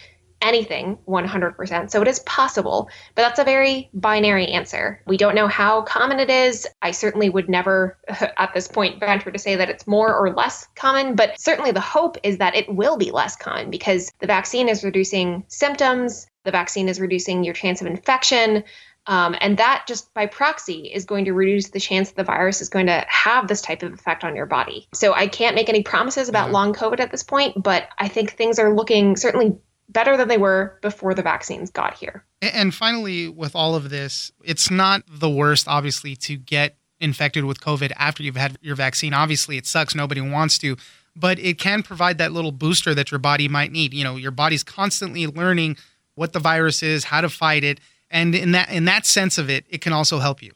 anything 0.42 0.98
100%. 1.08 1.90
So 1.90 2.02
it 2.02 2.08
is 2.08 2.18
possible, 2.20 2.90
but 3.14 3.22
that's 3.22 3.38
a 3.38 3.44
very 3.44 3.88
binary 3.94 4.48
answer. 4.48 5.00
We 5.06 5.16
don't 5.16 5.34
know 5.34 5.46
how 5.46 5.82
common 5.82 6.18
it 6.18 6.28
is. 6.28 6.66
I 6.82 6.90
certainly 6.90 7.30
would 7.30 7.48
never, 7.48 7.96
at 8.08 8.52
this 8.52 8.68
point, 8.68 9.00
venture 9.00 9.30
to 9.30 9.38
say 9.38 9.56
that 9.56 9.70
it's 9.70 9.86
more 9.86 10.14
or 10.14 10.34
less 10.34 10.66
common, 10.74 11.14
but 11.14 11.40
certainly 11.40 11.70
the 11.70 11.80
hope 11.80 12.18
is 12.22 12.38
that 12.38 12.56
it 12.56 12.68
will 12.68 12.96
be 12.96 13.10
less 13.10 13.36
common 13.36 13.70
because 13.70 14.10
the 14.18 14.26
vaccine 14.26 14.68
is 14.68 14.84
reducing 14.84 15.44
symptoms, 15.48 16.26
the 16.44 16.50
vaccine 16.50 16.88
is 16.88 17.00
reducing 17.00 17.44
your 17.44 17.54
chance 17.54 17.80
of 17.80 17.86
infection. 17.86 18.64
Um, 19.06 19.34
and 19.40 19.56
that 19.58 19.84
just 19.88 20.12
by 20.14 20.26
proxy 20.26 20.92
is 20.92 21.04
going 21.04 21.24
to 21.24 21.32
reduce 21.32 21.70
the 21.70 21.80
chance 21.80 22.10
that 22.10 22.16
the 22.16 22.24
virus 22.24 22.60
is 22.60 22.68
going 22.68 22.86
to 22.86 23.04
have 23.08 23.48
this 23.48 23.60
type 23.60 23.82
of 23.82 23.92
effect 23.92 24.22
on 24.24 24.36
your 24.36 24.46
body. 24.46 24.86
So 24.94 25.12
I 25.12 25.26
can't 25.26 25.56
make 25.56 25.68
any 25.68 25.82
promises 25.82 26.28
about 26.28 26.44
mm-hmm. 26.44 26.54
long 26.54 26.74
COVID 26.74 27.00
at 27.00 27.10
this 27.10 27.22
point, 27.22 27.60
but 27.62 27.88
I 27.98 28.08
think 28.08 28.32
things 28.32 28.58
are 28.58 28.74
looking 28.74 29.16
certainly 29.16 29.56
better 29.88 30.16
than 30.16 30.28
they 30.28 30.38
were 30.38 30.78
before 30.82 31.14
the 31.14 31.22
vaccines 31.22 31.70
got 31.70 31.94
here. 31.94 32.24
And 32.40 32.74
finally, 32.74 33.28
with 33.28 33.54
all 33.54 33.74
of 33.74 33.90
this, 33.90 34.32
it's 34.44 34.70
not 34.70 35.02
the 35.08 35.30
worst, 35.30 35.68
obviously, 35.68 36.16
to 36.16 36.36
get 36.36 36.76
infected 36.98 37.44
with 37.44 37.60
COVID 37.60 37.92
after 37.96 38.22
you've 38.22 38.36
had 38.36 38.56
your 38.62 38.76
vaccine. 38.76 39.12
Obviously, 39.12 39.56
it 39.56 39.66
sucks. 39.66 39.94
Nobody 39.94 40.20
wants 40.20 40.58
to, 40.58 40.76
but 41.14 41.38
it 41.38 41.58
can 41.58 41.82
provide 41.82 42.18
that 42.18 42.32
little 42.32 42.52
booster 42.52 42.94
that 42.94 43.10
your 43.10 43.18
body 43.18 43.48
might 43.48 43.72
need. 43.72 43.92
You 43.92 44.04
know, 44.04 44.16
your 44.16 44.30
body's 44.30 44.62
constantly 44.62 45.26
learning 45.26 45.76
what 46.14 46.32
the 46.32 46.38
virus 46.38 46.82
is, 46.82 47.04
how 47.04 47.20
to 47.20 47.28
fight 47.28 47.64
it 47.64 47.80
and 48.12 48.34
in 48.34 48.52
that 48.52 48.70
in 48.70 48.84
that 48.84 49.06
sense 49.06 49.38
of 49.38 49.50
it, 49.50 49.64
it 49.68 49.80
can 49.80 49.92
also 49.92 50.20
help 50.20 50.42
you. 50.42 50.52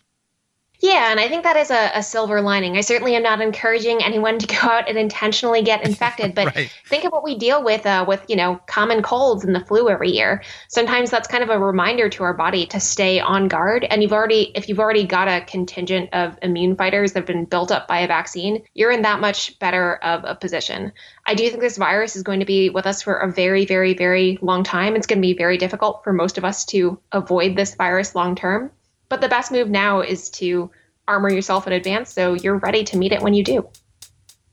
Yeah, 0.81 1.11
and 1.11 1.19
I 1.19 1.29
think 1.29 1.45
that 1.45 1.57
is 1.57 1.71
a, 1.71 1.91
a, 1.95 2.03
silver 2.03 2.41
lining. 2.41 2.77
I 2.77 2.83
certainly 2.83 3.15
am 3.15 3.23
not 3.23 3.41
encouraging 3.41 4.03
anyone 4.03 4.39
to 4.39 4.47
go 4.47 4.69
out 4.69 4.89
and 4.89 4.99
intentionally 4.99 5.63
get 5.63 5.85
infected, 5.85 6.35
but 6.35 6.55
right. 6.55 6.71
think 6.87 7.05
of 7.05 7.13
what 7.13 7.25
we 7.25 7.37
deal 7.37 7.65
with 7.65 7.87
uh, 7.87 8.05
with 8.07 8.25
you 8.29 8.37
know 8.37 8.61
common 8.67 9.03
colds 9.03 9.45
and 9.45 9.55
the 9.55 9.65
flu 9.65 9.89
every 9.89 10.11
year. 10.11 10.43
Sometimes 10.69 11.11
that's 11.11 11.29
kind 11.29 11.43
of 11.43 11.51
a 11.51 11.59
reminder 11.59 12.09
to 12.11 12.25
our 12.25 12.35
body 12.35 12.67
to 12.67 12.81
stay 12.81 13.21
on 13.21 13.49
guard. 13.49 13.85
And 13.85 14.03
you've 14.03 14.13
already, 14.13 14.53
if 14.55 14.69
you've 14.69 14.81
already 14.81 15.07
got 15.07 15.29
a 15.29 15.45
contingent 15.47 16.11
of 16.13 16.39
immune 16.43 16.77
fighters 16.77 17.13
that 17.13 17.21
have 17.21 17.27
been 17.27 17.47
built 17.47 17.73
up 17.73 17.89
by 17.89 18.01
a 18.01 18.07
vaccine, 18.07 18.63
you're 18.75 18.91
in 18.91 19.03
that 19.03 19.21
much 19.21 19.59
better 19.59 19.97
of 19.97 20.25
a 20.25 20.35
position. 20.35 20.93
I 21.27 21.35
do 21.35 21.49
think 21.49 21.61
this 21.61 21.77
virus 21.77 22.17
is 22.17 22.23
going 22.23 22.41
to 22.41 22.47
be 22.47 22.71
with 22.71 22.87
us 22.87 23.03
for 23.03 23.15
a 23.15 23.33
very, 23.33 23.65
very, 23.65 23.95
very 23.95 24.39
long 24.43 24.63
time. 24.63 24.95
It's 24.95 25.07
going 25.07 25.19
to 25.19 25.27
be 25.27 25.37
very 25.37 25.59
difficult 25.59 26.05
for 26.05 26.13
most 26.13 26.39
of 26.39 26.45
us 26.45 26.65
to 26.67 26.99
avoid 27.13 27.57
this 27.57 27.75
virus 27.75 28.15
long 28.15 28.37
term. 28.37 28.71
But 29.09 29.21
the 29.21 29.29
best 29.29 29.53
move 29.53 29.69
now 29.69 30.01
is 30.01 30.31
to 30.31 30.71
armor 31.07 31.31
yourself 31.31 31.67
in 31.67 31.73
advance 31.73 32.13
so 32.13 32.35
you're 32.35 32.59
ready 32.59 32.85
to 32.85 32.97
meet 32.97 33.13
it 33.13 33.23
when 33.23 33.35
you 33.35 33.45
do. 33.45 33.69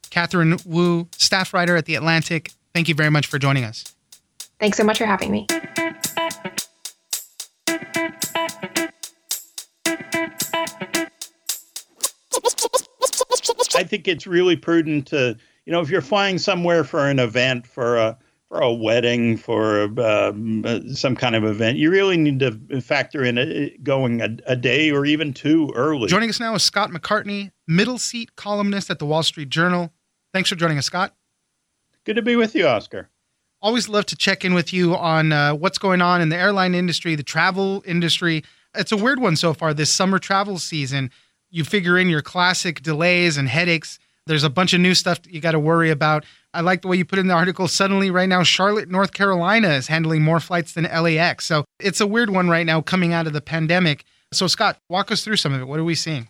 Katherine 0.10 0.58
Wu, 0.66 1.08
staff 1.18 1.54
writer 1.54 1.76
at 1.76 1.86
The 1.86 1.96
Atlantic, 1.96 2.52
thank 2.74 2.88
you 2.88 2.94
very 2.94 3.10
much 3.10 3.26
for 3.26 3.40
joining 3.40 3.64
us. 3.64 3.84
Thanks 4.60 4.78
so 4.78 4.84
much 4.84 5.00
for 5.00 5.06
having 5.06 5.32
me. 5.32 5.48
I 13.76 13.84
think 13.84 14.08
it's 14.08 14.28
really 14.28 14.56
prudent 14.56 15.08
to, 15.08 15.36
you 15.66 15.72
know, 15.72 15.82
if 15.82 15.90
you're 15.90 16.02
flying 16.02 16.38
somewhere 16.38 16.84
for 16.84 17.10
an 17.10 17.18
event, 17.18 17.66
for 17.66 17.98
a 17.98 18.18
for 18.54 18.62
a 18.62 18.72
wedding, 18.72 19.36
for 19.36 19.86
um, 20.00 20.64
uh, 20.64 20.80
some 20.94 21.16
kind 21.16 21.36
of 21.36 21.44
event, 21.44 21.80
you 21.80 21.90
really 21.90 22.18
need 22.18 22.40
to 22.40 22.82
factor 22.82 23.24
in 23.24 23.40
a, 23.40 23.76
going 23.82 24.22
a, 24.22 24.30
a, 24.46 24.56
day 24.56 24.92
or 24.92 25.08
even 25.08 25.34
two 25.34 25.72
early. 25.74 26.08
Joining 26.08 26.30
us 26.30 26.40
now 26.40 26.54
is 26.54 26.62
Scott 26.62 26.92
McCartney, 26.92 27.50
middle 27.68 27.98
seat 27.98 28.36
columnist 28.36 28.92
at 28.92 29.00
the 29.00 29.08
Wall 29.08 29.24
Street 29.24 29.50
Journal. 29.50 29.92
Thanks 30.34 30.50
for 30.50 30.56
joining 30.56 30.78
us, 30.78 30.86
Scott. 30.86 31.16
Good 32.04 32.16
to 32.16 32.22
be 32.22 32.36
with 32.36 32.54
you, 32.54 32.68
Oscar. 32.68 33.10
Always 33.60 33.90
love 33.90 34.06
to 34.08 34.16
check 34.16 34.46
in 34.46 34.54
with 34.54 34.72
you 34.72 34.96
on 34.96 35.32
uh, 35.32 35.56
what's 35.56 35.80
going 35.80 36.04
on 36.04 36.22
in 36.22 36.30
the 36.30 36.38
airline 36.38 36.76
industry, 36.76 37.16
the 37.16 37.24
travel 37.24 37.82
industry. 37.88 38.44
It's 38.76 38.92
a 38.92 38.98
weird 38.98 39.20
one 39.20 39.36
so 39.36 39.56
far 39.56 39.74
this 39.74 39.90
summer 39.90 40.20
travel 40.20 40.60
season. 40.60 41.10
You 41.50 41.64
figure 41.64 41.98
in 41.98 42.08
your 42.08 42.22
classic 42.22 42.84
delays 42.84 43.36
and 43.36 43.50
headaches. 43.50 43.98
There's 44.28 44.44
a 44.44 44.50
bunch 44.50 44.74
of 44.74 44.80
new 44.80 44.94
stuff 44.94 45.22
you 45.28 45.42
got 45.42 45.54
to 45.54 45.60
worry 45.60 45.90
about. 45.90 46.24
I 46.54 46.62
like 46.62 46.82
the 46.82 46.88
way 46.88 46.98
you 46.98 47.06
put 47.06 47.20
in 47.20 47.28
the 47.28 47.34
article. 47.34 47.68
Suddenly, 47.68 48.12
right 48.12 48.30
now, 48.30 48.44
Charlotte, 48.44 48.90
North 48.90 49.14
Carolina 49.14 49.70
is 49.70 49.88
handling 49.88 50.22
more 50.22 50.40
flights 50.40 50.74
than 50.74 50.84
LAX. 50.84 51.46
So 51.46 51.66
it's 51.80 52.00
a 52.00 52.08
weird 52.08 52.30
one 52.30 52.50
right 52.50 52.66
now 52.66 52.82
coming 52.82 53.14
out 53.14 53.28
of 53.28 53.34
the 53.34 53.42
pandemic. 53.42 54.06
So, 54.32 54.48
Scott, 54.48 54.78
walk 54.90 55.12
us 55.12 55.24
through 55.24 55.38
some 55.38 55.54
of 55.54 55.62
it. 55.62 55.68
What 55.68 55.80
are 55.80 55.84
we 55.84 55.96
seeing? 55.96 56.30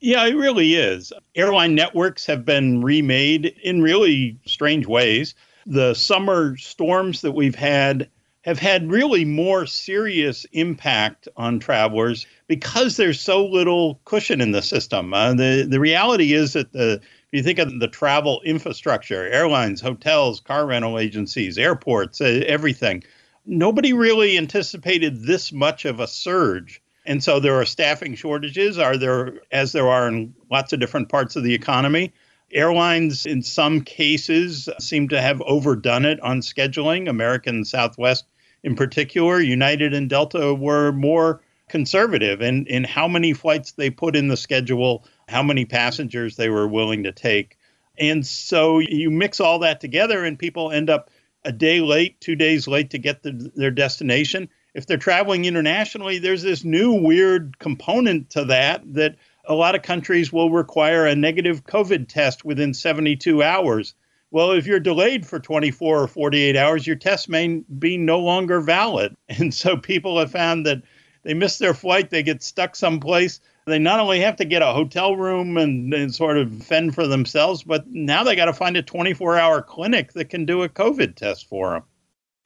Yeah, 0.00 0.26
it 0.26 0.34
really 0.34 0.74
is. 0.74 1.12
Airline 1.34 1.74
networks 1.74 2.26
have 2.26 2.44
been 2.44 2.82
remade 2.82 3.46
in 3.62 3.82
really 3.82 4.38
strange 4.46 4.86
ways. 4.86 5.34
The 5.64 5.94
summer 5.94 6.56
storms 6.56 7.20
that 7.20 7.32
we've 7.32 7.54
had 7.54 8.10
have 8.42 8.58
had 8.58 8.90
really 8.90 9.24
more 9.24 9.66
serious 9.66 10.44
impact 10.52 11.28
on 11.36 11.60
travelers 11.60 12.26
because 12.48 12.96
there's 12.96 13.20
so 13.20 13.46
little 13.46 14.00
cushion 14.04 14.40
in 14.40 14.50
the 14.50 14.62
system. 14.62 15.14
Uh, 15.14 15.34
the 15.34 15.66
the 15.68 15.78
reality 15.78 16.32
is 16.32 16.54
that 16.54 16.72
the 16.72 17.00
you 17.32 17.42
think 17.42 17.58
of 17.58 17.80
the 17.80 17.88
travel 17.88 18.42
infrastructure, 18.44 19.26
airlines, 19.26 19.80
hotels, 19.80 20.40
car 20.40 20.66
rental 20.66 20.98
agencies, 20.98 21.58
airports, 21.58 22.20
uh, 22.20 22.42
everything, 22.46 23.02
nobody 23.46 23.92
really 23.92 24.36
anticipated 24.36 25.24
this 25.24 25.50
much 25.50 25.84
of 25.84 25.98
a 25.98 26.06
surge. 26.06 26.82
And 27.04 27.24
so 27.24 27.40
there 27.40 27.58
are 27.58 27.64
staffing 27.64 28.14
shortages, 28.14 28.78
are 28.78 28.96
there 28.96 29.40
as 29.50 29.72
there 29.72 29.88
are 29.88 30.06
in 30.06 30.34
lots 30.50 30.72
of 30.72 30.78
different 30.78 31.08
parts 31.08 31.34
of 31.34 31.42
the 31.42 31.54
economy. 31.54 32.12
Airlines, 32.52 33.24
in 33.24 33.42
some 33.42 33.80
cases, 33.80 34.68
seem 34.78 35.08
to 35.08 35.20
have 35.20 35.40
overdone 35.42 36.04
it 36.04 36.20
on 36.20 36.40
scheduling. 36.40 37.08
American 37.08 37.64
Southwest, 37.64 38.26
in 38.62 38.76
particular, 38.76 39.40
United 39.40 39.94
and 39.94 40.08
Delta 40.08 40.54
were 40.54 40.92
more 40.92 41.40
conservative 41.70 42.42
in, 42.42 42.66
in 42.66 42.84
how 42.84 43.08
many 43.08 43.32
flights 43.32 43.72
they 43.72 43.88
put 43.88 44.14
in 44.14 44.28
the 44.28 44.36
schedule 44.36 45.04
how 45.28 45.42
many 45.42 45.64
passengers 45.64 46.36
they 46.36 46.48
were 46.48 46.68
willing 46.68 47.04
to 47.04 47.12
take. 47.12 47.58
And 47.98 48.26
so 48.26 48.78
you 48.78 49.10
mix 49.10 49.40
all 49.40 49.60
that 49.60 49.80
together, 49.80 50.24
and 50.24 50.38
people 50.38 50.70
end 50.70 50.90
up 50.90 51.10
a 51.44 51.52
day 51.52 51.80
late, 51.80 52.20
two 52.20 52.36
days 52.36 52.68
late 52.68 52.90
to 52.90 52.98
get 52.98 53.22
the, 53.22 53.50
their 53.54 53.70
destination. 53.70 54.48
If 54.74 54.86
they're 54.86 54.96
traveling 54.96 55.44
internationally, 55.44 56.18
there's 56.18 56.42
this 56.42 56.64
new 56.64 56.92
weird 56.94 57.58
component 57.58 58.30
to 58.30 58.46
that 58.46 58.82
that 58.94 59.16
a 59.44 59.54
lot 59.54 59.74
of 59.74 59.82
countries 59.82 60.32
will 60.32 60.50
require 60.50 61.06
a 61.06 61.16
negative 61.16 61.64
COVID 61.64 62.08
test 62.08 62.44
within 62.44 62.72
72 62.74 63.42
hours. 63.42 63.94
Well, 64.30 64.52
if 64.52 64.66
you're 64.66 64.80
delayed 64.80 65.26
for 65.26 65.38
24 65.38 66.04
or 66.04 66.08
48 66.08 66.56
hours, 66.56 66.86
your 66.86 66.96
test 66.96 67.28
may 67.28 67.62
be 67.78 67.98
no 67.98 68.20
longer 68.20 68.60
valid. 68.60 69.16
And 69.28 69.52
so 69.52 69.76
people 69.76 70.18
have 70.18 70.30
found 70.30 70.66
that 70.66 70.82
they 71.22 71.34
miss 71.34 71.58
their 71.58 71.74
flight, 71.74 72.10
they 72.10 72.22
get 72.22 72.42
stuck 72.42 72.74
someplace. 72.74 73.40
They 73.66 73.78
not 73.78 74.00
only 74.00 74.20
have 74.20 74.36
to 74.36 74.44
get 74.44 74.62
a 74.62 74.72
hotel 74.72 75.16
room 75.16 75.56
and, 75.56 75.92
and 75.94 76.12
sort 76.12 76.36
of 76.36 76.64
fend 76.64 76.94
for 76.94 77.06
themselves, 77.06 77.62
but 77.62 77.86
now 77.88 78.24
they 78.24 78.34
got 78.34 78.46
to 78.46 78.52
find 78.52 78.76
a 78.76 78.82
24 78.82 79.38
hour 79.38 79.62
clinic 79.62 80.12
that 80.14 80.30
can 80.30 80.44
do 80.44 80.62
a 80.62 80.68
COVID 80.68 81.14
test 81.14 81.48
for 81.48 81.72
them. 81.72 81.82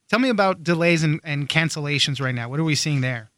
Tell 0.08 0.18
me 0.18 0.28
about 0.28 0.62
delays 0.62 1.02
and, 1.02 1.20
and 1.24 1.48
cancellations 1.48 2.20
right 2.20 2.34
now. 2.34 2.48
What 2.48 2.60
are 2.60 2.64
we 2.64 2.74
seeing 2.74 3.00
there? 3.00 3.30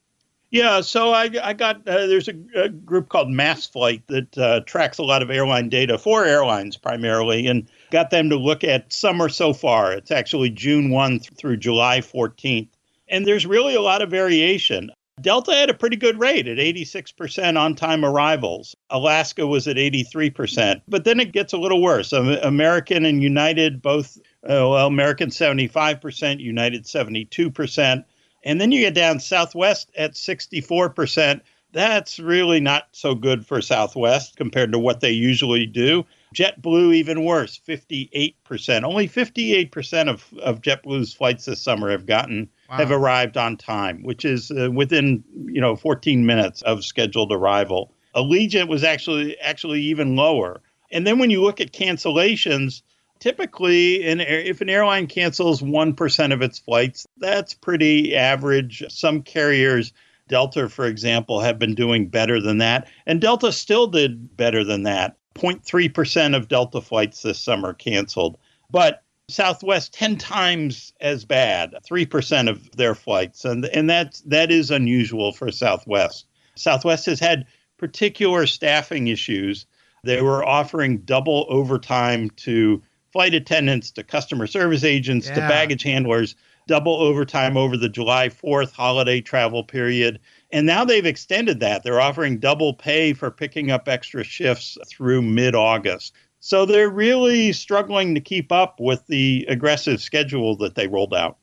Yeah, 0.50 0.80
so 0.80 1.12
I, 1.12 1.30
I 1.42 1.52
got 1.52 1.86
uh, 1.86 2.06
there's 2.06 2.28
a, 2.28 2.34
a, 2.54 2.68
group 2.70 3.10
called 3.10 3.28
masFlight 3.28 4.02
that 4.06 4.38
uh, 4.38 4.60
tracks 4.60 4.96
a 4.96 5.02
lot 5.02 5.22
of 5.22 5.30
airline 5.30 5.68
data 5.68 5.98
for 5.98 6.24
airlines 6.24 6.78
primarily, 6.78 7.46
and 7.46 7.68
got 7.90 8.08
them 8.08 8.30
to 8.30 8.36
look 8.36 8.64
at 8.64 8.90
summer 8.90 9.28
so 9.28 9.52
far. 9.52 9.92
It's 9.92 10.10
actually 10.10 10.48
June 10.48 10.90
1 10.90 11.20
through 11.20 11.58
July 11.58 12.00
14th, 12.00 12.68
and 13.08 13.26
there's 13.26 13.44
really 13.44 13.74
a 13.74 13.82
lot 13.82 14.00
of 14.00 14.10
variation. 14.10 14.90
Delta 15.20 15.52
had 15.52 15.70
a 15.70 15.74
pretty 15.74 15.96
good 15.96 16.18
rate 16.18 16.46
at 16.46 16.58
86% 16.58 17.58
on 17.58 17.74
time 17.74 18.04
arrivals. 18.04 18.76
Alaska 18.90 19.46
was 19.46 19.66
at 19.66 19.76
83%. 19.76 20.82
But 20.88 21.04
then 21.04 21.20
it 21.20 21.32
gets 21.32 21.52
a 21.52 21.58
little 21.58 21.82
worse. 21.82 22.12
American 22.12 23.04
and 23.04 23.22
United 23.22 23.82
both, 23.82 24.18
uh, 24.44 24.48
well, 24.48 24.86
American 24.86 25.30
75%, 25.30 26.40
United 26.40 26.84
72%. 26.84 28.04
And 28.44 28.60
then 28.60 28.72
you 28.72 28.80
get 28.80 28.94
down 28.94 29.20
Southwest 29.20 29.90
at 29.96 30.14
64%. 30.14 31.40
That's 31.72 32.18
really 32.18 32.60
not 32.60 32.88
so 32.92 33.14
good 33.14 33.46
for 33.46 33.60
Southwest 33.60 34.36
compared 34.36 34.72
to 34.72 34.78
what 34.78 35.00
they 35.00 35.10
usually 35.10 35.66
do. 35.66 36.06
JetBlue, 36.34 36.94
even 36.94 37.24
worse, 37.24 37.60
58%. 37.66 38.84
Only 38.84 39.08
58% 39.08 40.08
of, 40.08 40.32
of 40.40 40.60
JetBlue's 40.60 41.12
flights 41.12 41.44
this 41.44 41.60
summer 41.60 41.90
have 41.90 42.06
gotten 42.06 42.48
wow. 42.68 42.76
have 42.76 42.90
arrived 42.90 43.36
on 43.36 43.56
time, 43.56 44.02
which 44.02 44.24
is 44.24 44.50
uh, 44.50 44.70
within 44.70 45.24
you 45.46 45.60
know 45.60 45.76
14 45.76 46.24
minutes 46.26 46.62
of 46.62 46.84
scheduled 46.84 47.32
arrival. 47.32 47.92
Allegiant 48.14 48.68
was 48.68 48.84
actually 48.84 49.38
actually 49.40 49.82
even 49.82 50.16
lower. 50.16 50.60
And 50.90 51.06
then 51.06 51.18
when 51.18 51.30
you 51.30 51.42
look 51.42 51.60
at 51.60 51.72
cancellations, 51.72 52.82
typically 53.18 54.08
an, 54.08 54.20
if 54.20 54.60
an 54.62 54.70
airline 54.70 55.06
cancels 55.06 55.60
1% 55.60 56.32
of 56.32 56.40
its 56.40 56.58
flights, 56.58 57.06
that's 57.18 57.52
pretty 57.52 58.16
average. 58.16 58.82
Some 58.88 59.22
carriers 59.22 59.92
Delta, 60.28 60.68
for 60.68 60.86
example, 60.86 61.40
have 61.40 61.58
been 61.58 61.74
doing 61.74 62.08
better 62.08 62.40
than 62.40 62.58
that. 62.58 62.88
And 63.06 63.20
Delta 63.20 63.50
still 63.50 63.86
did 63.86 64.36
better 64.36 64.62
than 64.62 64.84
that. 64.84 65.16
0.3% 65.34 66.36
of 66.36 66.48
Delta 66.48 66.80
flights 66.80 67.22
this 67.22 67.38
summer 67.38 67.72
canceled. 67.72 68.38
But 68.70 69.02
Southwest 69.28 69.92
10 69.92 70.16
times 70.16 70.92
as 71.00 71.24
bad, 71.24 71.74
3% 71.88 72.48
of 72.48 72.70
their 72.76 72.94
flights. 72.94 73.44
And, 73.44 73.66
and 73.66 73.88
that, 73.90 74.20
that 74.26 74.50
is 74.50 74.70
unusual 74.70 75.32
for 75.32 75.50
Southwest. 75.50 76.26
Southwest 76.56 77.06
has 77.06 77.20
had 77.20 77.46
particular 77.76 78.46
staffing 78.46 79.08
issues. 79.08 79.66
They 80.02 80.22
were 80.22 80.44
offering 80.44 80.98
double 80.98 81.46
overtime 81.48 82.30
to 82.36 82.82
flight 83.12 83.34
attendants, 83.34 83.90
to 83.92 84.02
customer 84.02 84.46
service 84.46 84.84
agents, 84.84 85.28
yeah. 85.28 85.34
to 85.34 85.40
baggage 85.42 85.82
handlers, 85.82 86.34
double 86.66 86.96
overtime 86.96 87.56
over 87.56 87.76
the 87.76 87.88
July 87.88 88.28
4th 88.28 88.72
holiday 88.72 89.20
travel 89.20 89.64
period. 89.64 90.20
And 90.52 90.66
now 90.66 90.84
they've 90.84 91.04
extended 91.04 91.60
that. 91.60 91.82
They're 91.82 92.00
offering 92.00 92.38
double 92.38 92.74
pay 92.74 93.12
for 93.12 93.30
picking 93.30 93.70
up 93.70 93.88
extra 93.88 94.24
shifts 94.24 94.78
through 94.88 95.22
mid 95.22 95.54
August. 95.54 96.14
So 96.40 96.64
they're 96.64 96.90
really 96.90 97.52
struggling 97.52 98.14
to 98.14 98.20
keep 98.20 98.52
up 98.52 98.78
with 98.78 99.06
the 99.06 99.44
aggressive 99.48 100.00
schedule 100.00 100.56
that 100.56 100.74
they 100.74 100.86
rolled 100.86 101.14
out. 101.14 101.38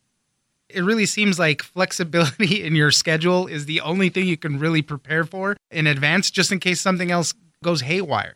It 0.70 0.82
really 0.82 1.06
seems 1.06 1.38
like 1.38 1.62
flexibility 1.62 2.64
in 2.66 2.76
your 2.76 2.92
schedule 2.92 3.48
is 3.48 3.66
the 3.66 3.82
only 3.82 4.10
thing 4.10 4.28
you 4.28 4.38
can 4.38 4.60
really 4.60 4.82
prepare 4.82 5.24
for 5.24 5.58
in 5.72 5.88
advance, 5.88 6.32
just 6.32 6.52
in 6.52 6.60
case 6.60 6.82
something 6.82 7.12
else 7.12 7.34
goes 7.64 7.82
haywire. 7.82 8.36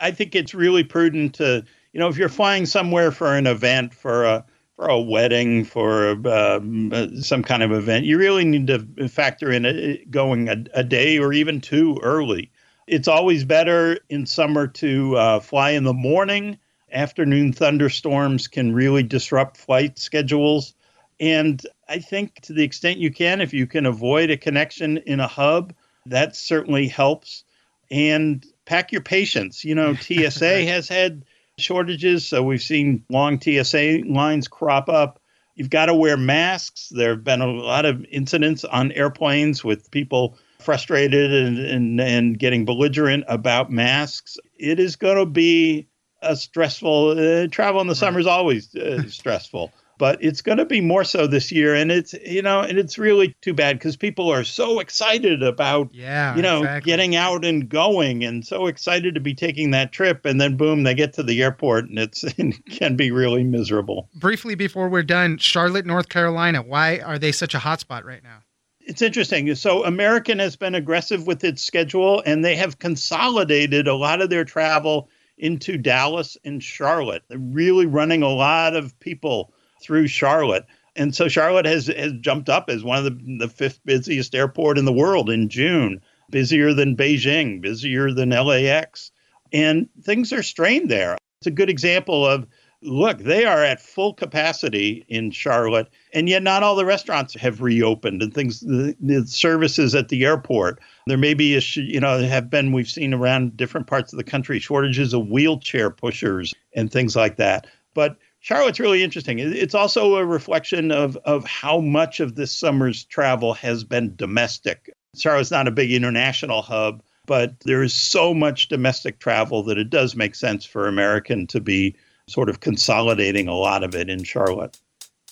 I 0.00 0.10
think 0.10 0.34
it's 0.34 0.54
really 0.54 0.84
prudent 0.84 1.34
to, 1.36 1.64
you 1.92 2.00
know, 2.00 2.08
if 2.08 2.16
you're 2.16 2.28
flying 2.28 2.66
somewhere 2.66 3.12
for 3.12 3.36
an 3.36 3.46
event, 3.46 3.94
for 3.94 4.24
a 4.24 4.44
for 4.76 4.88
a 4.88 5.00
wedding, 5.00 5.64
for 5.64 6.10
um, 6.28 6.92
uh, 6.92 7.06
some 7.20 7.44
kind 7.44 7.62
of 7.62 7.70
event, 7.70 8.04
you 8.04 8.18
really 8.18 8.44
need 8.44 8.66
to 8.66 9.08
factor 9.08 9.52
in 9.52 9.64
a, 9.64 10.04
going 10.10 10.48
a, 10.48 10.64
a 10.74 10.82
day 10.82 11.16
or 11.16 11.32
even 11.32 11.60
two 11.60 12.00
early 12.02 12.50
it's 12.86 13.08
always 13.08 13.44
better 13.44 13.98
in 14.08 14.26
summer 14.26 14.66
to 14.66 15.16
uh, 15.16 15.40
fly 15.40 15.70
in 15.70 15.84
the 15.84 15.94
morning. 15.94 16.58
Afternoon 16.92 17.52
thunderstorms 17.52 18.46
can 18.48 18.74
really 18.74 19.02
disrupt 19.02 19.56
flight 19.56 19.98
schedules. 19.98 20.74
And 21.18 21.64
I 21.88 21.98
think 21.98 22.40
to 22.42 22.52
the 22.52 22.64
extent 22.64 22.98
you 22.98 23.10
can, 23.10 23.40
if 23.40 23.52
you 23.52 23.66
can 23.66 23.86
avoid 23.86 24.30
a 24.30 24.36
connection 24.36 24.98
in 24.98 25.20
a 25.20 25.28
hub, 25.28 25.74
that 26.06 26.36
certainly 26.36 26.88
helps. 26.88 27.44
And 27.90 28.44
pack 28.64 28.92
your 28.92 29.02
patience. 29.02 29.64
You 29.64 29.74
know, 29.74 29.94
TSA 30.00 30.64
has 30.66 30.88
had 30.88 31.24
shortages, 31.58 32.26
so 32.26 32.42
we've 32.42 32.62
seen 32.62 33.04
long 33.08 33.40
TSA 33.40 34.02
lines 34.06 34.48
crop 34.48 34.88
up. 34.88 35.20
You've 35.54 35.70
got 35.70 35.86
to 35.86 35.94
wear 35.94 36.16
masks. 36.16 36.88
There 36.88 37.10
have 37.10 37.24
been 37.24 37.40
a 37.40 37.46
lot 37.46 37.84
of 37.84 38.04
incidents 38.10 38.64
on 38.64 38.90
airplanes 38.92 39.62
with 39.62 39.90
people 39.90 40.36
frustrated 40.64 41.32
and, 41.32 41.58
and, 41.58 42.00
and 42.00 42.38
getting 42.38 42.64
belligerent 42.64 43.24
about 43.28 43.70
masks. 43.70 44.36
It 44.58 44.80
is 44.80 44.96
going 44.96 45.18
to 45.18 45.26
be 45.26 45.88
a 46.22 46.36
stressful 46.36 47.10
uh, 47.10 47.48
travel 47.48 47.80
in 47.80 47.86
the 47.86 47.92
right. 47.92 47.98
summer 47.98 48.18
is 48.18 48.26
always 48.26 48.74
uh, 48.74 49.02
stressful 49.08 49.72
but 49.98 50.22
it's 50.22 50.42
going 50.42 50.58
to 50.58 50.64
be 50.64 50.80
more 50.80 51.04
so 51.04 51.26
this 51.26 51.52
year 51.52 51.74
and 51.74 51.90
it's 51.90 52.14
you 52.24 52.42
know 52.42 52.60
and 52.60 52.78
it's 52.78 52.98
really 52.98 53.34
too 53.40 53.54
bad 53.54 53.78
because 53.78 53.96
people 53.96 54.30
are 54.30 54.44
so 54.44 54.80
excited 54.80 55.42
about 55.42 55.88
yeah 55.92 56.34
you 56.36 56.42
know 56.42 56.58
exactly. 56.58 56.90
getting 56.90 57.16
out 57.16 57.44
and 57.44 57.68
going 57.68 58.24
and 58.24 58.46
so 58.46 58.66
excited 58.66 59.14
to 59.14 59.20
be 59.20 59.34
taking 59.34 59.70
that 59.70 59.92
trip 59.92 60.24
and 60.24 60.40
then 60.40 60.56
boom 60.56 60.82
they 60.82 60.94
get 60.94 61.12
to 61.12 61.22
the 61.22 61.42
airport 61.42 61.88
and 61.88 61.98
it's 61.98 62.24
it 62.38 62.54
can 62.66 62.96
be 62.96 63.10
really 63.10 63.44
miserable 63.44 64.08
briefly 64.14 64.54
before 64.54 64.88
we're 64.88 65.02
done 65.02 65.38
charlotte 65.38 65.86
north 65.86 66.08
carolina 66.08 66.62
why 66.62 66.98
are 66.98 67.18
they 67.18 67.32
such 67.32 67.54
a 67.54 67.58
hotspot 67.58 68.04
right 68.04 68.22
now 68.22 68.43
it's 68.86 69.02
interesting. 69.02 69.54
So 69.54 69.84
American 69.84 70.38
has 70.38 70.56
been 70.56 70.74
aggressive 70.74 71.26
with 71.26 71.42
its 71.44 71.62
schedule, 71.62 72.22
and 72.26 72.44
they 72.44 72.56
have 72.56 72.78
consolidated 72.78 73.88
a 73.88 73.94
lot 73.94 74.20
of 74.20 74.30
their 74.30 74.44
travel 74.44 75.08
into 75.38 75.76
Dallas 75.76 76.36
and 76.44 76.62
Charlotte. 76.62 77.22
They're 77.28 77.38
really 77.38 77.86
running 77.86 78.22
a 78.22 78.28
lot 78.28 78.76
of 78.76 78.98
people 79.00 79.52
through 79.82 80.06
Charlotte. 80.06 80.66
And 80.96 81.14
so 81.14 81.28
Charlotte 81.28 81.66
has, 81.66 81.88
has 81.88 82.12
jumped 82.20 82.48
up 82.48 82.70
as 82.70 82.84
one 82.84 82.98
of 82.98 83.04
the, 83.04 83.36
the 83.38 83.48
fifth 83.48 83.80
busiest 83.84 84.34
airport 84.34 84.78
in 84.78 84.84
the 84.84 84.92
world 84.92 85.28
in 85.28 85.48
June, 85.48 86.00
busier 86.30 86.72
than 86.72 86.96
Beijing, 86.96 87.60
busier 87.60 88.12
than 88.12 88.30
LAX. 88.30 89.10
And 89.52 89.88
things 90.02 90.32
are 90.32 90.42
strained 90.42 90.90
there. 90.90 91.16
It's 91.40 91.48
a 91.48 91.50
good 91.50 91.68
example 91.68 92.26
of 92.26 92.46
look, 92.84 93.18
they 93.18 93.44
are 93.44 93.64
at 93.64 93.80
full 93.80 94.14
capacity 94.14 95.04
in 95.08 95.30
Charlotte, 95.30 95.88
and 96.12 96.28
yet 96.28 96.42
not 96.42 96.62
all 96.62 96.76
the 96.76 96.84
restaurants 96.84 97.34
have 97.34 97.60
reopened 97.60 98.22
and 98.22 98.32
things, 98.32 98.60
the, 98.60 98.94
the 99.00 99.26
services 99.26 99.94
at 99.94 100.08
the 100.08 100.24
airport. 100.24 100.80
There 101.06 101.18
may 101.18 101.34
be, 101.34 101.56
a, 101.56 101.60
you 101.74 102.00
know, 102.00 102.20
have 102.20 102.50
been, 102.50 102.72
we've 102.72 102.88
seen 102.88 103.14
around 103.14 103.56
different 103.56 103.86
parts 103.86 104.12
of 104.12 104.18
the 104.18 104.24
country, 104.24 104.58
shortages 104.58 105.14
of 105.14 105.28
wheelchair 105.28 105.90
pushers 105.90 106.54
and 106.74 106.90
things 106.90 107.16
like 107.16 107.36
that. 107.36 107.66
But 107.94 108.16
Charlotte's 108.40 108.80
really 108.80 109.02
interesting. 109.02 109.38
It's 109.38 109.74
also 109.74 110.16
a 110.16 110.24
reflection 110.24 110.92
of, 110.92 111.16
of 111.24 111.44
how 111.46 111.80
much 111.80 112.20
of 112.20 112.34
this 112.34 112.52
summer's 112.52 113.04
travel 113.04 113.54
has 113.54 113.84
been 113.84 114.14
domestic. 114.16 114.92
Charlotte's 115.16 115.50
not 115.50 115.68
a 115.68 115.72
big 115.72 115.92
international 115.92 116.60
hub, 116.60 117.02
but 117.26 117.58
there 117.60 117.82
is 117.82 117.94
so 117.94 118.34
much 118.34 118.68
domestic 118.68 119.18
travel 119.18 119.62
that 119.62 119.78
it 119.78 119.88
does 119.88 120.14
make 120.14 120.34
sense 120.34 120.64
for 120.64 120.86
American 120.86 121.46
to 121.46 121.60
be 121.60 121.96
sort 122.28 122.48
of 122.48 122.60
consolidating 122.60 123.48
a 123.48 123.54
lot 123.54 123.82
of 123.82 123.94
it 123.94 124.08
in 124.08 124.24
Charlotte. 124.24 124.78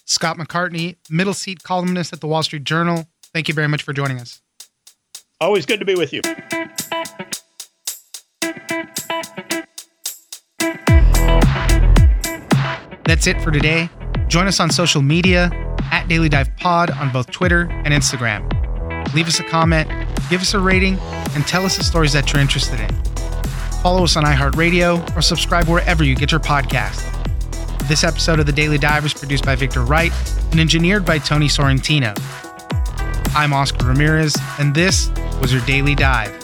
Scott 0.05 0.37
McCartney, 0.37 0.97
middle 1.09 1.35
seat 1.35 1.63
columnist 1.63 2.13
at 2.13 2.21
the 2.21 2.27
Wall 2.27 2.43
Street 2.43 2.65
Journal. 2.65 3.07
Thank 3.33 3.49
you 3.49 3.55
very 3.55 3.69
much 3.69 3.83
for 3.83 3.93
joining 3.93 4.19
us. 4.19 4.41
Always 5.41 5.67
good 5.67 5.81
to 5.81 5.87
be 5.87 5.95
with 5.95 6.13
you. 6.13 6.21
That's 13.05 13.27
it 13.27 13.41
for 13.43 13.51
today. 13.51 13.91
Join 14.29 14.47
us 14.47 14.61
on 14.61 14.71
social 14.71 15.03
media 15.03 15.51
at 15.91 16.09
Daily 16.09 16.29
Dive 16.29 16.55
Pod 16.57 16.91
on 16.91 17.11
both 17.11 17.31
Twitter 17.31 17.69
and 17.85 17.89
Instagram. 17.89 18.49
Leave 19.15 19.27
us 19.27 19.41
a 19.41 19.45
comment, 19.45 19.89
give 20.31 20.41
us 20.41 20.55
a 20.55 20.59
rating, 20.59 20.99
and 21.35 21.47
tell 21.47 21.65
us 21.67 21.77
the 21.77 21.85
stories 21.85 22.13
that 22.13 22.33
you're 22.33 22.41
interested 22.41 22.81
in. 22.81 23.02
Follow 23.83 24.05
us 24.05 24.17
on 24.17 24.23
iHeartRadio 24.23 25.17
or 25.17 25.21
subscribe 25.21 25.67
wherever 25.67 26.05
you 26.05 26.15
get 26.15 26.31
your 26.31 26.39
podcasts. 26.39 27.03
This 27.89 28.05
episode 28.05 28.39
of 28.39 28.47
The 28.47 28.53
Daily 28.53 28.79
Dive 28.79 29.03
was 29.03 29.13
produced 29.13 29.45
by 29.45 29.57
Victor 29.57 29.83
Wright 29.83 30.13
and 30.53 30.61
engineered 30.61 31.05
by 31.05 31.19
Tony 31.19 31.49
Sorrentino. 31.49 32.17
I'm 33.35 33.53
Oscar 33.53 33.87
Ramirez, 33.87 34.39
and 34.61 34.73
this 34.73 35.11
was 35.41 35.53
your 35.53 35.65
Daily 35.67 35.97
Dive. 35.97 36.42